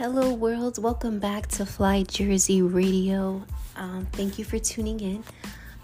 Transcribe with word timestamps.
Hello, 0.00 0.32
world. 0.32 0.82
Welcome 0.82 1.18
back 1.18 1.46
to 1.48 1.66
Fly 1.66 2.04
Jersey 2.04 2.62
Radio. 2.62 3.44
Um, 3.76 4.08
thank 4.12 4.38
you 4.38 4.46
for 4.46 4.58
tuning 4.58 4.98
in. 4.98 5.22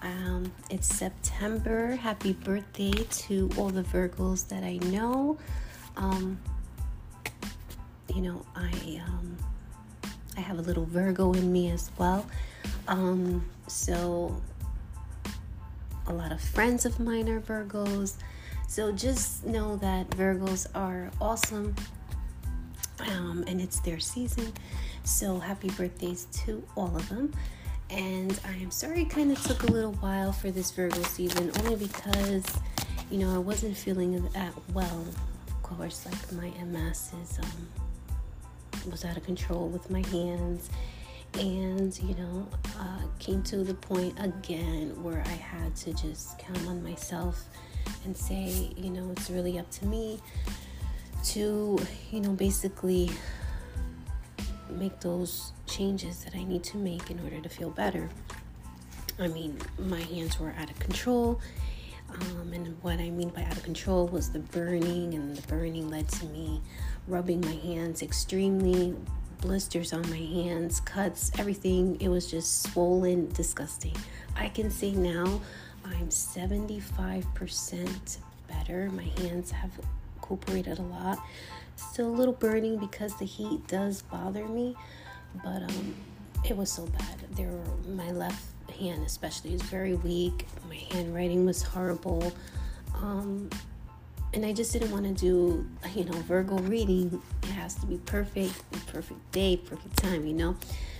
Um, 0.00 0.50
it's 0.71 0.88
September. 0.88 1.96
Happy 1.96 2.32
birthday 2.32 2.92
to 2.92 3.51
all 3.58 3.69
the 3.69 3.83
Virgos 3.83 4.48
that 4.48 4.65
I 4.65 4.79
know. 4.79 5.37
Um, 5.98 6.40
you 8.15 8.22
know, 8.22 8.47
I 8.56 9.02
um, 9.06 9.37
I 10.35 10.40
have 10.40 10.60
a 10.60 10.62
little 10.62 10.87
Virgo 10.87 11.35
in 11.35 11.53
me 11.53 11.71
as 11.71 11.90
well. 11.98 12.24
Um, 12.88 13.44
so 13.67 14.35
a 16.06 16.14
lot 16.14 16.33
of 16.33 16.41
friends 16.41 16.87
of 16.87 16.98
mine 16.98 17.28
are 17.28 17.42
Virgos. 17.42 18.14
So 18.66 18.92
just 18.92 19.45
know 19.45 19.77
that 19.77 20.09
Virgos 20.09 20.67
are 20.75 21.11
awesome 21.20 21.75
um, 23.09 23.45
and 23.46 23.60
it's 23.60 23.80
their 23.80 23.98
season. 23.98 24.52
So 25.05 25.38
happy 25.38 25.70
birthdays 25.70 26.27
to 26.45 26.62
all 26.77 26.95
of 26.97 27.09
them. 27.09 27.33
And 27.91 28.38
I 28.45 28.55
am 28.56 28.70
sorry 28.70 29.02
it 29.02 29.10
kind 29.10 29.30
of 29.30 29.41
took 29.42 29.62
a 29.62 29.66
little 29.66 29.92
while 29.95 30.33
for 30.33 30.51
this 30.51 30.70
Virgo 30.73 31.02
season, 31.02 31.52
only 31.61 31.77
because, 31.77 32.45
you 33.11 33.19
know, 33.19 33.33
I 33.34 33.38
wasn't 33.38 33.77
feeling 33.77 34.20
that 34.30 34.52
well. 34.73 35.06
Of 35.48 35.62
course, 35.62 36.05
like 36.06 36.33
my 36.33 36.48
MS 36.64 37.12
is 37.23 37.38
um, 37.38 37.69
was 38.91 39.05
out 39.05 39.16
of 39.16 39.25
control 39.25 39.69
with 39.69 39.88
my 39.91 40.05
hands, 40.09 40.69
and 41.34 41.97
you 42.02 42.14
know, 42.16 42.48
uh, 42.78 43.02
came 43.19 43.42
to 43.45 43.59
the 43.59 43.75
point 43.75 44.14
again 44.19 45.00
where 45.02 45.23
I 45.25 45.30
had 45.30 45.75
to 45.77 45.92
just 45.92 46.38
count 46.38 46.66
on 46.66 46.83
myself 46.83 47.45
and 48.05 48.16
say, 48.16 48.73
you 48.77 48.91
know, 48.91 49.11
it's 49.12 49.30
really 49.30 49.59
up 49.59 49.70
to 49.73 49.86
me 49.86 50.20
to, 51.32 51.78
you 52.10 52.20
know, 52.20 52.32
basically 52.32 53.10
make 54.70 55.00
those 55.00 55.52
changes 55.66 56.24
that 56.24 56.34
I 56.34 56.44
need 56.44 56.62
to 56.64 56.77
make 56.77 57.10
in 57.10 57.20
order 57.20 57.41
to 57.41 57.48
feel 57.48 57.70
better. 57.70 58.08
I 59.19 59.28
mean, 59.28 59.58
my 59.78 60.00
hands 60.00 60.38
were 60.38 60.54
out 60.58 60.70
of 60.70 60.78
control. 60.78 61.41
Um, 62.14 62.52
and 62.52 62.77
what 62.82 63.00
I 63.00 63.10
mean 63.10 63.30
by 63.30 63.42
out 63.42 63.56
of 63.56 63.62
control 63.62 64.06
was 64.06 64.30
the 64.30 64.38
burning, 64.38 65.14
and 65.14 65.36
the 65.36 65.47
burning 65.48 65.91
led 65.91 66.08
to 66.08 66.27
me 66.27 66.60
rubbing 67.08 67.41
my 67.41 67.54
hands 67.54 68.02
extremely, 68.02 68.94
blisters 69.41 69.92
on 69.92 70.08
my 70.10 70.16
hands, 70.16 70.80
cuts, 70.80 71.30
everything. 71.38 72.00
It 72.00 72.08
was 72.08 72.30
just 72.30 72.62
swollen, 72.62 73.28
disgusting. 73.32 73.97
I 74.36 74.48
can 74.48 74.70
say 74.70 74.92
now 74.92 75.41
I'm 75.84 76.08
75% 76.08 78.19
better. 78.48 78.91
My 78.91 79.04
hands 79.20 79.50
have 79.50 79.70
recuperated 80.28 80.78
a 80.78 80.82
lot. 80.82 81.19
Still 81.77 82.08
a 82.08 82.16
little 82.16 82.34
burning 82.34 82.78
because 82.78 83.16
the 83.19 83.24
heat 83.24 83.66
does 83.66 84.02
bother 84.02 84.46
me, 84.46 84.77
but 85.44 85.62
um, 85.62 85.94
it 86.48 86.56
was 86.56 86.70
so 86.70 86.86
bad. 86.86 87.20
There, 87.32 87.48
were, 87.48 87.92
my 87.92 88.10
left 88.12 88.42
hand 88.78 89.04
especially 89.04 89.54
is 89.54 89.62
very 89.62 89.94
weak. 89.94 90.47
My 90.69 90.77
handwriting 90.77 91.44
was 91.44 91.62
horrible, 91.62 92.32
um, 92.97 93.50
and 94.32 94.44
I 94.44 94.52
just 94.52 94.72
didn't 94.72 94.91
want 94.91 95.04
to 95.04 95.12
do, 95.12 95.66
you 95.94 96.04
know, 96.04 96.19
Virgo 96.20 96.58
reading. 96.58 97.20
It 97.42 97.48
has 97.50 97.74
to 97.77 97.86
be 97.86 97.98
perfect, 97.98 98.54
perfect 98.86 99.32
day, 99.32 99.58
perfect 99.58 99.97
time, 99.97 100.27
you 100.27 100.34
know. 100.34 100.56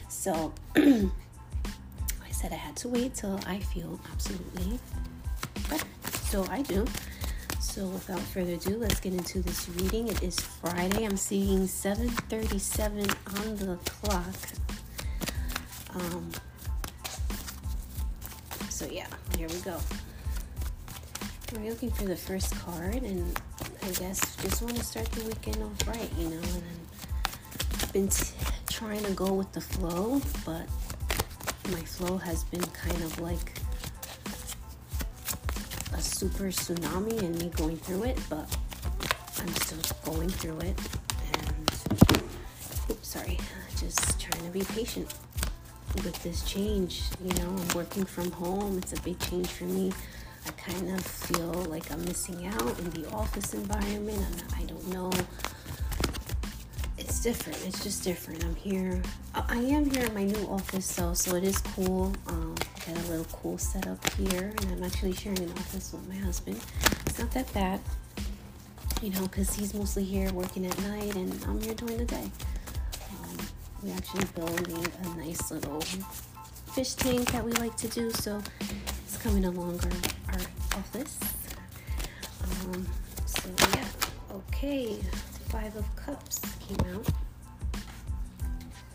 So 0.09 0.53
I 0.77 1.11
said 2.31 2.53
I 2.53 2.57
had 2.57 2.77
to 2.77 2.89
wait 2.89 3.15
till 3.15 3.41
I 3.47 3.61
feel 3.61 3.99
absolutely 4.13 4.79
better. 5.71 5.87
So 6.25 6.47
I 6.51 6.63
do. 6.63 6.85
So 7.77 7.85
without 7.89 8.21
further 8.21 8.55
ado, 8.55 8.79
let's 8.79 9.01
get 9.01 9.13
into 9.13 9.43
this 9.43 9.69
reading. 9.69 10.09
It 10.09 10.23
is 10.23 10.41
Friday. 10.41 11.05
I'm 11.05 11.19
seeing 11.19 11.69
7:37 11.69 13.15
on 13.37 13.57
the 13.57 13.77
clock. 13.85 14.35
Um, 15.93 16.31
so 18.71 18.87
yeah, 18.87 19.09
here 19.37 19.47
we 19.49 19.61
go. 19.61 19.79
We're 21.53 21.69
looking 21.69 21.91
for 21.91 22.05
the 22.05 22.17
first 22.17 22.55
card, 22.55 23.03
and 23.03 23.39
I 23.83 23.91
guess 23.91 24.37
just 24.37 24.63
want 24.63 24.77
to 24.77 24.83
start 24.83 25.13
the 25.13 25.25
weekend 25.27 25.63
off 25.63 25.87
right, 25.87 26.11
you 26.17 26.31
know. 26.31 26.41
And 26.41 26.79
I've 27.83 27.93
been 27.93 28.09
t- 28.09 28.33
trying 28.71 29.05
to 29.05 29.13
go 29.13 29.35
with 29.35 29.53
the 29.53 29.61
flow, 29.61 30.23
but 30.47 30.67
my 31.71 31.85
flow 31.85 32.17
has 32.17 32.43
been 32.45 32.65
kind 32.69 33.03
of 33.03 33.21
like 33.21 33.56
super 36.27 36.49
tsunami 36.49 37.17
and 37.21 37.39
me 37.39 37.49
going 37.51 37.77
through 37.77 38.03
it, 38.03 38.19
but 38.29 38.49
I'm 39.39 39.55
still 39.63 40.13
going 40.13 40.29
through 40.29 40.59
it. 40.59 40.77
And, 41.35 41.71
oops, 42.91 43.09
sorry, 43.09 43.39
just 43.79 44.19
trying 44.19 44.43
to 44.45 44.51
be 44.51 44.65
patient 44.65 45.15
with 46.03 46.21
this 46.25 46.43
change. 46.43 47.03
You 47.25 47.33
know, 47.35 47.51
I'm 47.51 47.69
working 47.77 48.05
from 48.05 48.33
home, 48.33 48.77
it's 48.79 48.93
a 48.93 49.01
big 49.03 49.21
change 49.21 49.47
for 49.47 49.65
me. 49.65 49.93
I 50.47 50.51
kind 50.51 50.91
of 50.91 51.05
feel 51.05 51.53
like 51.71 51.93
I'm 51.93 52.05
missing 52.05 52.45
out 52.47 52.77
in 52.81 52.91
the 52.91 53.09
office 53.11 53.55
environment. 53.55 54.25
i 54.53 54.63
I 54.63 54.65
don't 54.65 54.89
know. 54.89 55.13
It's 56.99 57.23
different. 57.23 57.65
It's 57.67 57.85
just 57.85 58.03
different. 58.03 58.45
I'm 58.45 58.57
here. 58.57 59.01
I 59.33 59.59
am 59.59 59.89
here 59.91 60.07
in 60.07 60.15
my 60.15 60.25
new 60.25 60.47
office, 60.49 60.93
though, 60.97 61.15
so 61.15 61.37
it 61.37 61.45
is 61.45 61.59
cool. 61.59 62.13
Um, 62.27 62.57
got 62.87 62.97
a 63.05 63.09
little 63.09 63.27
cool 63.33 63.59
setup 63.59 64.09
here, 64.13 64.53
and 64.63 64.73
I'm 64.73 64.83
actually 64.85 65.13
sharing 65.13 65.41
an 65.41 65.51
office 65.53 65.93
with 65.93 66.09
my 66.09 66.15
husband. 66.17 66.61
It's 67.07 67.19
not 67.19 67.33
that 67.33 67.53
bad, 67.53 67.81
you 69.03 69.11
know, 69.11 69.23
because 69.23 69.55
he's 69.55 69.75
mostly 69.75 70.05
here 70.05 70.33
working 70.33 70.67
at 70.67 70.79
night, 70.83 71.17
and 71.17 71.33
I'm 71.49 71.61
here 71.61 71.75
during 71.75 71.99
the 71.99 72.05
day. 72.05 72.31
Um, 73.11 73.37
we 73.83 73.91
actually 73.91 74.25
building 74.37 74.87
a 75.03 75.17
nice 75.17 75.51
little 75.51 75.81
fish 76.75 76.95
tank 76.95 77.33
that 77.33 77.45
we 77.45 77.51
like 77.53 77.77
to 77.77 77.89
do, 77.89 78.13
so 78.13 78.41
it's 79.05 79.17
coming 79.17 79.47
along 79.47 79.81
our, 79.81 80.35
our 80.35 80.41
office. 80.79 81.19
Um, 82.45 82.87
so 83.27 83.51
yeah, 83.75 83.89
okay, 84.33 84.97
five 85.49 85.75
of 85.75 85.97
cups 85.97 86.41
came 86.61 86.95
out. 86.95 87.07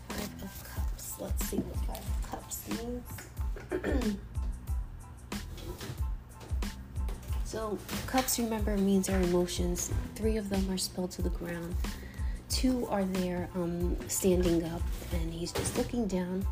Five 0.08 0.42
of 0.42 0.74
cups. 0.74 1.14
Let's 1.20 1.46
see 1.46 1.58
what 1.58 1.76
five 1.84 1.98
of 1.98 2.30
cups 2.30 2.68
means. 2.70 3.21
so, 7.44 7.78
cups, 8.06 8.38
remember, 8.38 8.76
means 8.76 9.08
our 9.08 9.20
emotions. 9.20 9.90
Three 10.14 10.36
of 10.36 10.48
them 10.50 10.70
are 10.70 10.78
spilled 10.78 11.10
to 11.12 11.22
the 11.22 11.30
ground. 11.30 11.74
Two 12.48 12.86
are 12.88 13.04
there 13.04 13.48
um, 13.54 13.96
standing 14.08 14.64
up, 14.64 14.82
and 15.12 15.32
he's 15.32 15.52
just 15.52 15.76
looking 15.78 16.06
down. 16.06 16.46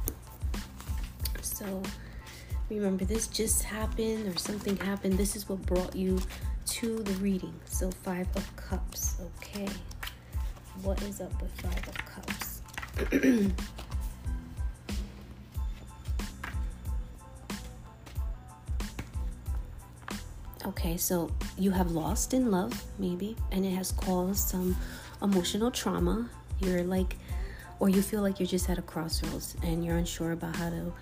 So, 1.42 1.82
remember, 2.70 3.04
this 3.04 3.26
just 3.28 3.62
happened 3.62 4.26
or 4.26 4.38
something 4.38 4.76
happened. 4.78 5.18
This 5.18 5.36
is 5.36 5.48
what 5.48 5.60
brought 5.66 5.94
you 5.94 6.18
to 6.66 7.02
the 7.02 7.12
reading. 7.14 7.54
So, 7.66 7.90
Five 7.90 8.28
of 8.34 8.56
Cups. 8.56 9.16
Okay. 9.36 9.68
What 10.82 11.02
is 11.02 11.20
up 11.20 11.32
with 11.42 11.52
Five 11.60 11.88
of 11.88 11.96
Cups? 12.06 13.52
Okay, 20.66 20.98
so 20.98 21.30
you 21.56 21.70
have 21.70 21.92
lost 21.92 22.34
in 22.34 22.50
love, 22.50 22.84
maybe, 22.98 23.34
and 23.50 23.64
it 23.64 23.70
has 23.70 23.92
caused 23.92 24.48
some 24.48 24.76
emotional 25.22 25.70
trauma. 25.70 26.28
You're 26.60 26.82
like, 26.84 27.16
or 27.78 27.88
you 27.88 28.02
feel 28.02 28.20
like 28.20 28.38
you're 28.38 28.46
just 28.46 28.68
at 28.68 28.76
a 28.76 28.82
crossroads 28.82 29.56
and 29.62 29.82
you're 29.82 29.96
unsure 29.96 30.32
about 30.32 30.56
how 30.56 30.68
to 30.68 30.92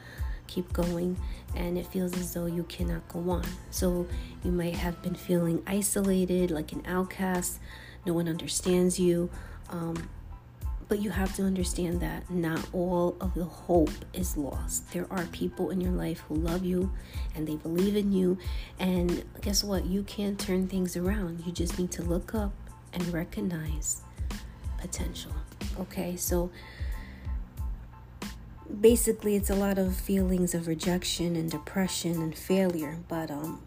keep 0.47 0.73
going, 0.73 1.17
and 1.57 1.77
it 1.77 1.87
feels 1.87 2.17
as 2.17 2.35
though 2.35 2.47
you 2.47 2.63
cannot 2.65 3.07
go 3.09 3.31
on. 3.31 3.45
So 3.71 4.07
you 4.45 4.53
might 4.53 4.77
have 4.77 5.03
been 5.03 5.17
feeling 5.17 5.61
isolated, 5.67 6.53
like 6.53 6.71
an 6.71 6.83
outcast, 6.87 7.59
no 8.07 8.13
one 8.13 8.29
understands 8.29 9.01
you. 9.01 9.29
Um, 9.71 10.09
but 10.89 11.01
you 11.01 11.11
have 11.11 11.37
to 11.37 11.43
understand 11.43 12.01
that 12.01 12.31
not 12.31 12.67
all 12.73 13.17
of 13.21 13.35
the 13.35 13.45
hope 13.45 13.91
is 14.15 14.37
lost. 14.37 14.91
There 14.93 15.07
are 15.11 15.25
people 15.27 15.71
in 15.71 15.81
your 15.81 15.93
life 15.93 16.21
who 16.29 16.35
love 16.35 16.65
you 16.65 16.91
and 17.35 17.47
they 17.47 17.57
believe 17.57 17.95
in 17.95 18.11
you. 18.11 18.39
And 18.79 19.23
guess 19.43 19.63
what? 19.63 19.85
You 19.85 20.03
can 20.05 20.37
turn 20.37 20.67
things 20.67 20.97
around. 20.97 21.43
You 21.45 21.53
just 21.53 21.79
need 21.79 21.91
to 21.93 22.03
look 22.03 22.35
up 22.35 22.53
and 22.95 23.07
recognize 23.13 24.01
potential. 24.79 25.33
Okay, 25.79 26.17
so 26.17 26.51
basically, 28.81 29.37
it's 29.37 29.51
a 29.51 29.55
lot 29.55 29.79
of 29.79 29.95
feelings 29.95 30.55
of 30.55 30.67
rejection 30.67 31.37
and 31.37 31.51
depression 31.51 32.23
and 32.23 32.37
failure, 32.37 32.99
but 33.09 33.31
um, 33.31 33.63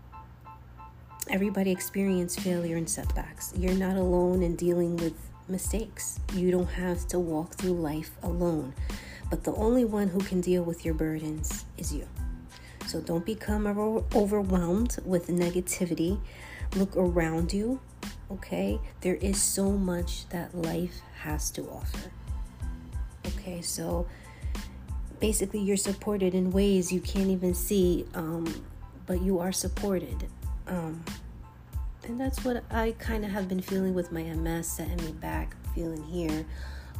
everybody 1.30 1.72
experiences 1.72 2.44
failure 2.44 2.78
and 2.78 2.90
setbacks. 2.90 3.54
You're 3.56 3.74
not 3.74 3.96
alone 3.96 4.42
in 4.42 4.56
dealing 4.56 4.98
with 4.98 5.31
mistakes. 5.48 6.20
You 6.34 6.52
don't 6.52 6.70
have 6.70 7.08
to 7.10 7.20
walk 7.20 7.56
through 7.56 7.74
life 7.74 8.12
alone. 8.24 8.74
But 9.30 9.44
the 9.44 9.54
only 9.56 9.86
one 9.86 10.10
who 10.10 10.20
can 10.20 10.42
deal 10.42 10.64
with 10.64 10.84
your 10.84 10.94
burdens 10.94 11.66
is 11.78 11.94
you. 11.94 12.08
So 12.88 13.00
don't 13.00 13.26
become 13.26 13.68
overwhelmed 13.68 14.98
with 15.06 15.28
negativity. 15.28 16.20
Look 16.76 16.96
around 16.98 17.54
you, 17.54 17.80
okay? 18.30 18.80
There 19.00 19.16
is 19.16 19.42
so 19.42 19.72
much 19.72 20.28
that 20.30 20.54
life 20.54 21.00
has 21.22 21.52
to 21.52 21.64
offer. 21.70 22.12
Okay, 23.28 23.62
so 23.62 24.08
basically 25.20 25.62
you're 25.62 25.78
supported 25.78 26.34
in 26.34 26.52
ways 26.52 26.92
you 26.92 27.00
can't 27.00 27.30
even 27.30 27.54
see, 27.54 28.06
um, 28.14 28.66
but 29.06 29.22
you 29.22 29.40
are 29.40 29.52
supported. 29.52 30.28
Um, 30.68 31.04
and 32.06 32.20
that's 32.20 32.44
what 32.44 32.64
I 32.72 32.96
kind 33.00 33.24
of 33.24 33.32
have 33.32 33.48
been 33.48 33.62
feeling 33.62 33.94
with 33.94 34.12
my 34.12 34.24
MS 34.24 34.68
setting 34.68 34.98
me 34.98 35.12
back, 35.14 35.56
feeling 35.74 36.04
here, 36.04 36.46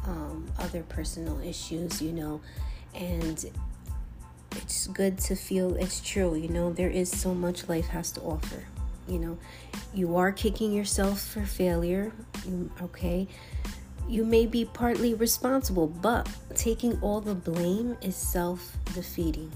um, 0.06 0.46
other 0.58 0.82
personal 0.84 1.40
issues, 1.40 2.00
you 2.00 2.12
know, 2.12 2.40
and 2.94 3.44
it's 4.56 4.86
good 4.88 5.18
to 5.18 5.34
feel 5.34 5.74
it's 5.76 6.00
true, 6.00 6.34
you 6.34 6.48
know, 6.48 6.72
there 6.72 6.90
is 6.90 7.10
so 7.10 7.34
much 7.34 7.68
life 7.68 7.88
has 7.88 8.12
to 8.12 8.20
offer, 8.20 8.64
you 9.08 9.18
know, 9.18 9.38
you 9.94 10.16
are 10.16 10.32
kicking 10.32 10.72
yourself 10.72 11.20
for 11.20 11.44
failure, 11.44 12.12
okay, 12.80 13.26
you 14.08 14.24
may 14.24 14.46
be 14.46 14.64
partly 14.64 15.14
responsible, 15.14 15.86
but 15.86 16.28
taking 16.54 17.00
all 17.00 17.20
the 17.20 17.34
blame 17.34 17.96
is 18.02 18.16
self 18.16 18.76
defeating. 18.94 19.50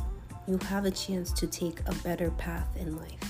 You 0.47 0.59
have 0.69 0.85
a 0.85 0.91
chance 0.91 1.33
to 1.33 1.47
take 1.47 1.81
a 1.87 1.95
better 1.97 2.31
path 2.31 2.69
in 2.77 2.97
life. 2.97 3.26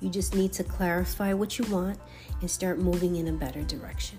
You 0.00 0.10
just 0.10 0.34
need 0.34 0.52
to 0.54 0.64
clarify 0.64 1.32
what 1.32 1.58
you 1.58 1.64
want 1.66 1.98
and 2.40 2.50
start 2.50 2.78
moving 2.78 3.16
in 3.16 3.28
a 3.28 3.32
better 3.32 3.62
direction. 3.62 4.18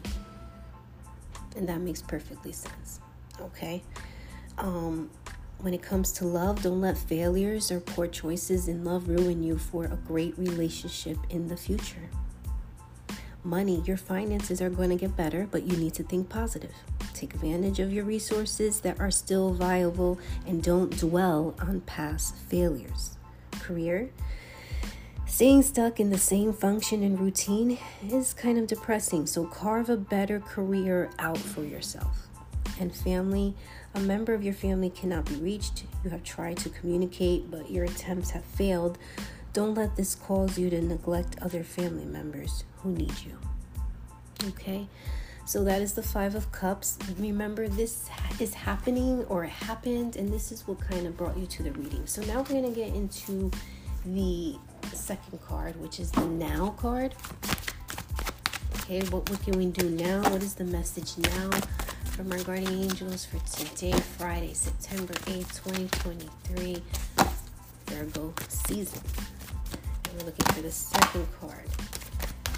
And 1.56 1.68
that 1.70 1.82
makes 1.82 2.02
perfectly 2.02 2.52
sense. 2.52 3.00
Okay? 3.40 3.84
Um, 4.58 5.10
when 5.60 5.74
it 5.74 5.82
comes 5.82 6.12
to 6.14 6.26
love, 6.26 6.62
don't 6.62 6.82
let 6.82 6.98
failures 6.98 7.72
or 7.72 7.80
poor 7.80 8.08
choices 8.08 8.68
in 8.68 8.84
love 8.84 9.08
ruin 9.08 9.42
you 9.42 9.58
for 9.58 9.86
a 9.86 9.98
great 10.08 10.38
relationship 10.38 11.18
in 11.30 11.48
the 11.48 11.58
future. 11.58 12.10
Money, 13.44 13.82
your 13.86 13.98
finances 13.98 14.62
are 14.62 14.70
going 14.70 14.90
to 14.90 14.96
get 14.96 15.16
better, 15.16 15.48
but 15.50 15.64
you 15.64 15.78
need 15.78 15.94
to 15.94 16.04
think 16.04 16.28
positive. 16.28 16.74
Take 17.14 17.34
advantage 17.34 17.80
of 17.80 17.94
your 17.94 18.04
resources 18.04 18.82
that 18.82 19.00
are 19.00 19.10
still 19.10 19.54
viable 19.54 20.20
and 20.46 20.62
don't 20.62 20.96
dwell 20.98 21.56
on 21.60 21.82
past 21.82 22.36
failures. 22.36 23.18
Career, 23.52 24.12
Staying 25.28 25.62
stuck 25.62 26.00
in 26.00 26.10
the 26.10 26.18
same 26.18 26.52
function 26.52 27.04
and 27.04 27.20
routine 27.20 27.78
is 28.10 28.34
kind 28.34 28.58
of 28.58 28.66
depressing, 28.66 29.28
so 29.28 29.46
carve 29.46 29.90
a 29.90 29.98
better 29.98 30.40
career 30.40 31.12
out 31.20 31.38
for 31.38 31.64
yourself. 31.64 32.28
And 32.80 32.96
family, 32.96 33.54
a 33.94 34.00
member 34.00 34.34
of 34.34 34.44
your 34.44 34.54
family 34.54 34.90
cannot 34.90 35.26
be 35.26 35.36
reached. 35.36 35.84
You 36.04 36.10
have 36.10 36.24
tried 36.24 36.58
to 36.58 36.70
communicate, 36.70 37.52
but 37.52 37.70
your 37.70 37.86
attempts 37.86 38.32
have 38.32 38.46
failed. 38.46 38.98
Don't 39.54 39.76
let 39.76 39.96
this 39.96 40.16
cause 40.16 40.58
you 40.58 40.70
to 40.70 40.82
neglect 40.82 41.38
other 41.42 41.64
family 41.64 42.06
members 42.06 42.64
who 42.78 42.92
need 42.92 43.14
you. 43.26 43.38
Okay? 44.50 44.88
So 45.46 45.64
that 45.64 45.82
is 45.82 45.94
the 45.94 46.04
Five 46.04 46.36
of 46.36 46.52
Cups. 46.52 46.98
Remember, 47.18 47.68
this 47.68 48.10
is 48.40 48.54
happening 48.54 49.24
or 49.26 49.44
happened, 49.46 50.16
and 50.16 50.32
this 50.32 50.52
is 50.52 50.68
what 50.68 50.80
kind 50.80 51.06
of 51.06 51.16
brought 51.16 51.38
you 51.38 51.46
to 51.48 51.64
the 51.64 51.72
reading. 51.72 52.06
So 52.06 52.22
now 52.24 52.40
we're 52.40 52.62
going 52.62 52.64
to 52.64 52.72
get 52.72 52.94
into 52.94 53.52
the 54.06 54.56
second 54.94 55.40
card, 55.46 55.80
which 55.82 56.00
is 56.00 56.12
the 56.12 56.26
now 56.26 56.70
card. 56.78 57.16
Okay, 58.82 59.02
what, 59.10 59.30
what 59.30 59.42
can 59.44 59.58
we 59.58 59.66
do 59.68 59.90
now? 59.90 60.22
What 60.30 60.42
is 60.42 60.56
the 60.56 60.64
message 60.64 61.18
now 61.18 61.50
from 62.06 62.32
our 62.32 62.40
guardian 62.40 62.84
angels 62.84 63.26
for 63.26 63.40
today, 63.50 63.92
Friday, 63.92 64.54
September 64.54 65.14
8, 65.28 65.40
2023, 65.40 66.82
Virgo 67.88 68.34
season? 68.48 69.02
And 70.10 70.20
we're 70.20 70.26
looking 70.26 70.46
for 70.54 70.62
the 70.62 70.72
second 70.72 71.28
card. 71.40 71.68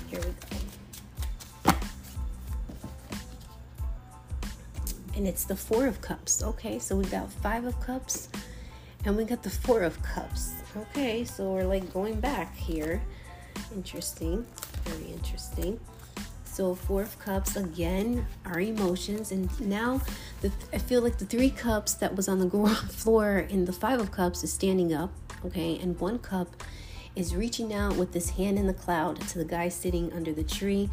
Here 0.10 0.20
we 0.20 0.26
go. 0.26 1.76
And 5.16 5.28
it's 5.28 5.44
the 5.44 5.56
Four 5.56 5.88
of 5.88 6.00
Cups. 6.00 6.44
Okay, 6.44 6.80
so 6.80 6.96
we've 6.96 7.12
got 7.12 7.30
Five 7.32 7.66
of 7.66 7.80
Cups 7.82 8.30
and 9.06 9.16
we 9.16 9.24
got 9.24 9.44
the 9.44 9.50
Four 9.50 9.84
of 9.84 10.02
Cups. 10.04 10.54
Okay, 10.76 11.24
so 11.24 11.52
we're 11.52 11.66
like 11.66 11.92
going 11.94 12.20
back 12.20 12.56
here. 12.56 13.02
Interesting. 13.74 14.46
Very 14.86 15.12
interesting. 15.12 15.80
So 16.44 16.76
Four 16.76 17.04
of 17.04 17.18
Cups 17.20 17.56
again, 17.56 18.26
our 18.46 18.60
emotions, 18.60 19.32
and 19.32 19.50
now 19.62 20.02
the 20.42 20.52
I 20.74 20.78
feel 20.78 21.02
like 21.02 21.18
the 21.18 21.26
three 21.26 21.50
cups 21.50 21.94
that 21.96 22.16
was 22.16 22.28
on 22.28 22.40
the 22.40 22.50
floor 22.90 23.40
in 23.50 23.66
the 23.66 23.74
Five 23.74 24.00
of 24.00 24.12
Cups 24.12 24.44
is 24.44 24.52
standing 24.52 24.94
up. 24.94 25.12
Okay, 25.46 25.80
and 25.80 25.98
one 26.00 26.20
cup 26.20 26.50
is 27.16 27.36
reaching 27.36 27.74
out 27.74 27.96
with 27.96 28.12
this 28.12 28.32
hand 28.32 28.60
in 28.60 28.68
the 28.68 28.74
cloud 28.74 29.22
to 29.22 29.38
the 29.38 29.46
guy 29.46 29.70
sitting 29.70 30.12
under 30.14 30.34
the 30.34 30.44
tree. 30.44 30.90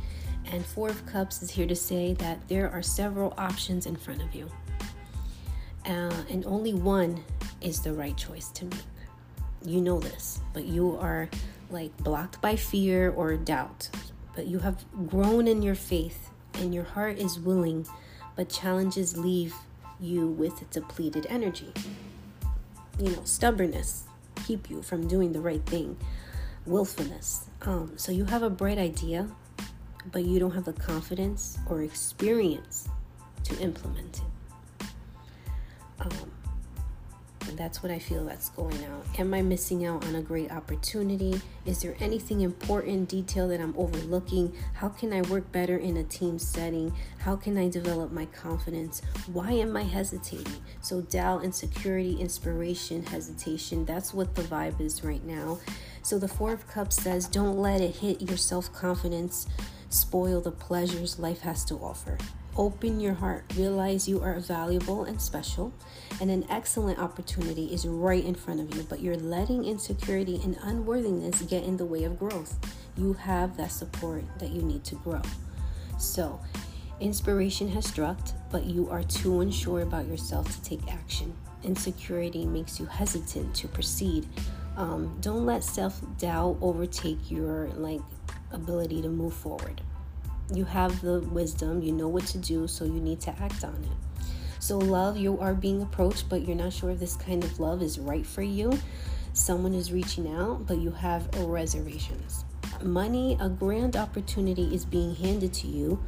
And 0.53 0.64
Four 0.64 0.88
of 0.88 1.05
Cups 1.06 1.43
is 1.43 1.50
here 1.50 1.67
to 1.67 1.75
say 1.75 2.12
that 2.14 2.49
there 2.49 2.70
are 2.70 2.82
several 2.82 3.35
options 3.37 3.87
in 3.87 3.97
front 3.97 4.23
of 4.23 4.35
you. 4.35 4.49
Uh, 5.85 6.14
and 6.31 6.44
only 6.47 6.75
one 6.75 7.23
is 7.61 7.81
the 7.81 7.93
right 7.93 8.17
choice 8.17 8.49
to 8.50 8.67
make. 8.67 8.85
You 9.64 9.81
know 9.81 9.99
this, 9.99 10.41
but 10.53 10.64
you 10.64 10.97
are 10.99 11.29
like 11.70 11.97
blocked 11.99 12.41
by 12.41 12.56
fear 12.56 13.11
or 13.11 13.37
doubt. 13.37 13.91
But 14.35 14.47
you 14.47 14.58
have 14.61 14.85
grown 15.08 15.49
in 15.49 15.62
your 15.62 15.75
faith 15.75 16.31
and 16.55 16.75
your 16.75 16.85
heart 16.85 17.19
is 17.19 17.38
willing, 17.38 17.87
but 18.37 18.49
challenges 18.49 19.17
leave 19.17 19.55
you 19.99 20.29
with 20.29 20.69
depleted 20.70 21.26
energy. 21.29 21.73
You 22.99 23.11
know, 23.11 23.25
stubbornness 23.25 24.05
keep 24.47 24.70
you 24.70 24.82
from 24.82 25.08
doing 25.08 25.32
the 25.32 25.41
right 25.41 25.64
thing, 25.67 25.97
willfulness. 26.67 27.47
Um, 27.62 27.93
so 27.97 28.12
you 28.12 28.25
have 28.26 28.43
a 28.43 28.50
bright 28.50 28.79
idea, 28.79 29.29
but 30.12 30.25
you 30.25 30.38
don't 30.38 30.53
have 30.53 30.64
the 30.64 30.73
confidence 30.73 31.58
or 31.69 31.82
experience 31.82 32.88
to 33.44 33.58
implement 33.58 34.20
it. 34.81 34.87
Um, 35.99 36.31
that's 37.56 37.82
what 37.82 37.91
I 37.91 37.99
feel 37.99 38.25
that's 38.25 38.50
going 38.50 38.85
out. 38.85 39.05
Am 39.19 39.32
I 39.32 39.43
missing 39.43 39.85
out 39.85 40.05
on 40.06 40.14
a 40.14 40.23
great 40.23 40.50
opportunity? 40.50 41.41
Is 41.64 41.82
there 41.82 41.97
anything 42.00 42.41
important, 42.41 43.08
detail 43.08 43.49
that 43.49 43.61
I'm 43.61 43.75
overlooking? 43.76 44.53
How 44.75 44.88
can 44.88 45.12
I 45.12 45.23
work 45.23 45.50
better 45.53 45.76
in 45.76 45.97
a 45.97 46.05
team 46.05 46.38
setting? 46.38 46.93
How 47.19 47.37
can 47.37 47.56
I 47.56 47.69
develop 47.69 48.12
my 48.12 48.26
confidence? 48.26 49.03
Why 49.32 49.53
am 49.53 49.76
I 49.76 49.82
hesitating? 49.82 50.62
So, 50.81 51.00
doubt, 51.00 51.44
insecurity, 51.44 52.20
inspiration, 52.20 53.05
hesitation 53.06 53.85
that's 53.85 54.12
what 54.12 54.35
the 54.35 54.43
vibe 54.43 54.81
is 54.81 55.03
right 55.05 55.25
now. 55.25 55.58
So, 56.03 56.19
the 56.19 56.29
Four 56.29 56.53
of 56.53 56.69
Cups 56.69 56.97
says, 56.97 57.26
don't 57.26 57.58
let 57.58 57.81
it 57.81 57.97
hit 57.97 58.23
your 58.23 58.37
self 58.37 58.73
confidence, 58.73 59.47
spoil 59.89 60.41
the 60.41 60.53
pleasures 60.53 61.19
life 61.19 61.41
has 61.41 61.65
to 61.67 61.75
offer. 61.77 62.19
Open 62.58 63.01
your 63.01 63.13
heart. 63.13 63.44
Realize 63.55 64.08
you 64.08 64.22
are 64.22 64.41
valuable 64.41 65.05
and 65.05 65.20
special, 65.20 65.75
and 66.22 66.31
an 66.31 66.46
excellent 66.48 66.98
opportunity 66.98 67.67
is 67.67 67.86
right 67.86 68.25
in 68.25 68.34
front 68.34 68.60
of 68.60 68.75
you, 68.75 68.82
but 68.89 69.01
you're 69.01 69.17
letting 69.17 69.67
insecurity 69.67 70.41
and 70.43 70.56
unworthiness 70.63 71.43
get 71.43 71.65
in 71.65 71.77
the 71.77 71.84
way 71.84 72.05
of 72.05 72.19
growth. 72.19 72.58
You 72.96 73.13
have 73.13 73.58
that 73.58 73.72
support 73.72 74.25
that 74.39 74.53
you 74.53 74.63
need 74.63 74.84
to 74.84 74.94
grow. 74.94 75.20
So, 75.98 76.41
inspiration 76.98 77.69
has 77.72 77.84
struck, 77.84 78.19
but 78.51 78.65
you 78.65 78.89
are 78.89 79.03
too 79.03 79.43
unsure 79.43 79.82
about 79.82 80.08
yourself 80.08 80.51
to 80.51 80.63
take 80.63 80.91
action. 80.91 81.34
Insecurity 81.63 82.46
makes 82.46 82.81
you 82.81 82.86
hesitant 82.86 83.55
to 83.56 83.69
proceed. 83.69 84.27
Um, 84.79 85.19
don't 85.20 85.44
let 85.44 85.63
self 85.63 86.01
doubt 86.17 86.56
overtake 86.63 87.31
your 87.31 87.69
like 87.77 88.01
ability 88.51 89.03
to 89.03 89.08
move 89.08 89.34
forward 89.34 89.82
you 90.53 90.65
have 90.65 91.00
the 91.00 91.20
wisdom, 91.20 91.82
you 91.82 91.93
know 91.93 92.08
what 92.08 92.26
to 92.26 92.38
do, 92.38 92.67
so 92.69 92.84
you 92.84 93.00
need 93.00 93.20
to 93.22 93.31
act 93.41 93.65
on 93.65 93.74
it. 93.74 94.22
So, 94.58 94.79
love, 94.79 95.17
you 95.17 95.38
are 95.38 95.55
being 95.55 95.82
approached, 95.82 96.29
but 96.29 96.46
you're 96.46 96.56
not 96.56 96.72
sure 96.72 96.91
if 96.91 96.98
this 96.98 97.17
kind 97.17 97.44
of 97.44 97.60
love 97.60 97.82
is 97.82 97.98
right 97.98 98.26
for 98.26 98.43
you. 98.43 98.79
Someone 99.32 99.74
is 99.74 99.93
reaching 99.93 100.32
out, 100.32 100.67
but 100.67 100.79
you 100.79 100.91
have 100.91 101.29
reservations. 101.36 102.44
Money, 102.82 103.36
a 103.41 103.48
grand 103.48 103.96
opportunity 103.96 104.74
is 104.74 104.84
being 104.84 105.15
handed 105.15 105.53
to 105.55 105.67
you, 105.67 106.03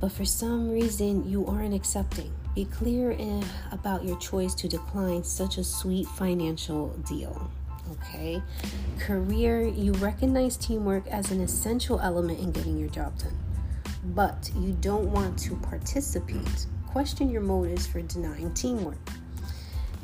but 0.00 0.12
for 0.12 0.24
some 0.24 0.70
reason 0.70 1.28
you 1.28 1.46
aren't 1.46 1.74
accepting. 1.74 2.32
Be 2.54 2.64
clear 2.66 3.12
eh, 3.18 3.42
about 3.70 4.04
your 4.04 4.18
choice 4.18 4.54
to 4.56 4.68
decline 4.68 5.24
such 5.24 5.56
a 5.56 5.64
sweet 5.64 6.06
financial 6.06 6.88
deal. 7.08 7.50
Okay. 7.92 8.42
Career, 8.98 9.62
you 9.66 9.92
recognize 9.94 10.56
teamwork 10.56 11.06
as 11.08 11.30
an 11.30 11.40
essential 11.40 12.00
element 12.00 12.38
in 12.38 12.52
getting 12.52 12.78
your 12.78 12.88
job 12.88 13.18
done, 13.18 13.36
but 14.14 14.50
you 14.56 14.72
don't 14.80 15.10
want 15.10 15.38
to 15.40 15.56
participate. 15.56 16.66
Question 16.86 17.28
your 17.30 17.42
motives 17.42 17.86
for 17.86 18.00
denying 18.02 18.52
teamwork. 18.54 18.98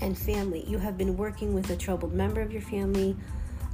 And 0.00 0.16
family, 0.16 0.64
you 0.66 0.78
have 0.78 0.96
been 0.96 1.16
working 1.16 1.54
with 1.54 1.70
a 1.70 1.76
troubled 1.76 2.12
member 2.12 2.40
of 2.40 2.52
your 2.52 2.62
family. 2.62 3.16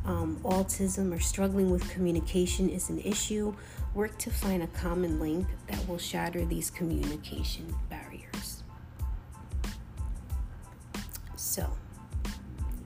Um, 0.04 0.38
autism 0.44 1.14
or 1.14 1.20
struggling 1.20 1.70
with 1.70 1.88
communication 1.90 2.68
is 2.68 2.90
an 2.90 2.98
issue. 3.00 3.54
Work 3.94 4.18
to 4.18 4.30
find 4.30 4.62
a 4.62 4.66
common 4.68 5.18
link 5.18 5.46
that 5.68 5.88
will 5.88 5.98
shatter 5.98 6.44
these 6.44 6.70
communication 6.70 7.74
barriers. 7.88 8.62
So, 11.36 11.70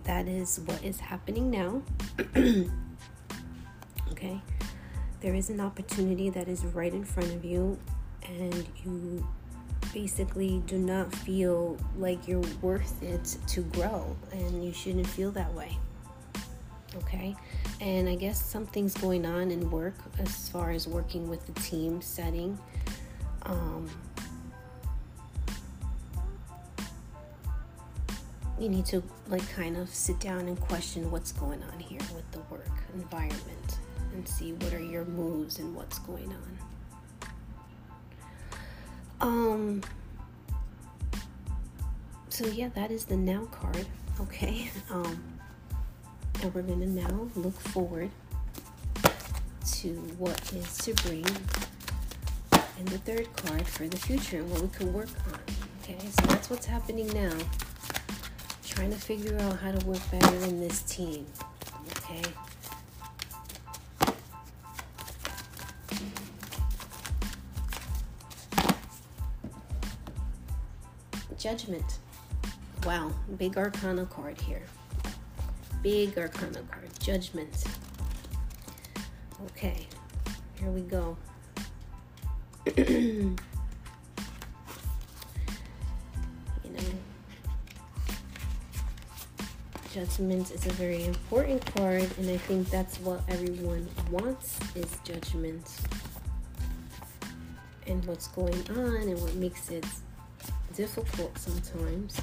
that 0.08 0.26
is 0.26 0.60
what 0.60 0.82
is 0.82 0.98
happening 0.98 1.50
now. 1.50 1.82
okay? 4.10 4.40
There 5.20 5.34
is 5.34 5.50
an 5.50 5.60
opportunity 5.60 6.30
that 6.30 6.48
is 6.48 6.64
right 6.64 6.94
in 6.94 7.04
front 7.04 7.34
of 7.34 7.44
you, 7.44 7.78
and 8.26 8.66
you 8.82 9.28
basically 9.92 10.62
do 10.66 10.78
not 10.78 11.14
feel 11.14 11.76
like 11.98 12.26
you're 12.26 12.42
worth 12.62 13.02
it 13.02 13.36
to 13.48 13.60
grow, 13.60 14.16
and 14.32 14.64
you 14.64 14.72
shouldn't 14.72 15.06
feel 15.06 15.30
that 15.32 15.52
way. 15.52 15.76
Okay, 16.96 17.36
and 17.82 18.08
I 18.08 18.14
guess 18.14 18.42
something's 18.42 18.94
going 18.94 19.26
on 19.26 19.50
in 19.50 19.70
work 19.70 19.94
as 20.18 20.48
far 20.48 20.70
as 20.70 20.88
working 20.88 21.28
with 21.28 21.44
the 21.46 21.60
team 21.60 22.00
setting. 22.00 22.58
Um, 23.42 23.86
you 28.60 28.68
need 28.68 28.86
to 28.86 29.02
like 29.28 29.48
kind 29.52 29.76
of 29.76 29.92
sit 29.94 30.18
down 30.20 30.40
and 30.40 30.60
question 30.60 31.10
what's 31.10 31.32
going 31.32 31.62
on 31.62 31.78
here 31.78 32.00
with 32.14 32.30
the 32.32 32.40
work 32.50 32.66
environment 32.94 33.78
and 34.12 34.26
see 34.26 34.52
what 34.52 34.72
are 34.72 34.80
your 34.80 35.04
moves 35.04 35.58
and 35.58 35.74
what's 35.74 35.98
going 36.00 36.32
on. 36.32 36.58
Um 39.20 39.82
so 42.28 42.46
yeah, 42.46 42.68
that 42.74 42.90
is 42.90 43.04
the 43.04 43.16
now 43.16 43.44
card, 43.46 43.86
okay? 44.20 44.70
Um 44.90 45.22
and 46.42 46.54
we're 46.54 46.62
to 46.62 46.86
now 46.86 47.28
look 47.34 47.58
forward 47.60 48.10
to 49.66 49.88
what 50.18 50.40
is 50.52 50.78
to 50.78 50.94
bring 51.02 51.26
in 52.78 52.84
the 52.86 52.98
third 52.98 53.28
card 53.36 53.66
for 53.66 53.88
the 53.88 53.96
future 53.96 54.38
and 54.38 54.50
what 54.50 54.62
we 54.62 54.68
can 54.68 54.92
work 54.92 55.08
on. 55.32 55.40
Okay, 55.82 55.98
so 55.98 56.26
that's 56.26 56.48
what's 56.48 56.66
happening 56.66 57.08
now. 57.08 57.36
Trying 58.78 58.92
to 58.92 58.98
figure 58.98 59.36
out 59.40 59.58
how 59.58 59.72
to 59.72 59.86
work 59.86 59.98
better 60.12 60.36
in 60.44 60.60
this 60.60 60.82
team. 60.82 61.26
Okay. 61.96 62.22
Judgment. 71.36 71.98
Wow, 72.86 73.10
big 73.36 73.58
arcana 73.58 74.06
card 74.06 74.40
here 74.40 74.62
big 75.82 76.18
arcana 76.18 76.60
card 76.70 76.88
judgment 76.98 77.64
okay 79.46 79.86
here 80.58 80.70
we 80.70 80.80
go 80.80 81.16
judgment 89.92 90.50
is 90.50 90.66
a 90.66 90.72
very 90.72 91.04
important 91.04 91.64
card 91.74 92.08
and 92.18 92.30
i 92.30 92.36
think 92.36 92.68
that's 92.70 92.98
what 93.00 93.20
everyone 93.28 93.88
wants 94.10 94.58
is 94.74 94.98
judgment 95.04 95.66
and 97.86 98.04
what's 98.04 98.28
going 98.28 98.62
on 98.70 98.94
and 99.08 99.20
what 99.20 99.34
makes 99.34 99.70
it 99.70 99.86
difficult 100.74 101.36
sometimes 101.38 102.20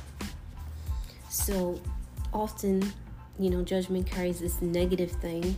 so 1.30 1.80
often 2.34 2.82
you 3.40 3.50
know, 3.50 3.64
judgment 3.64 4.10
carries 4.10 4.40
this 4.40 4.62
negative 4.62 5.12
thing, 5.12 5.56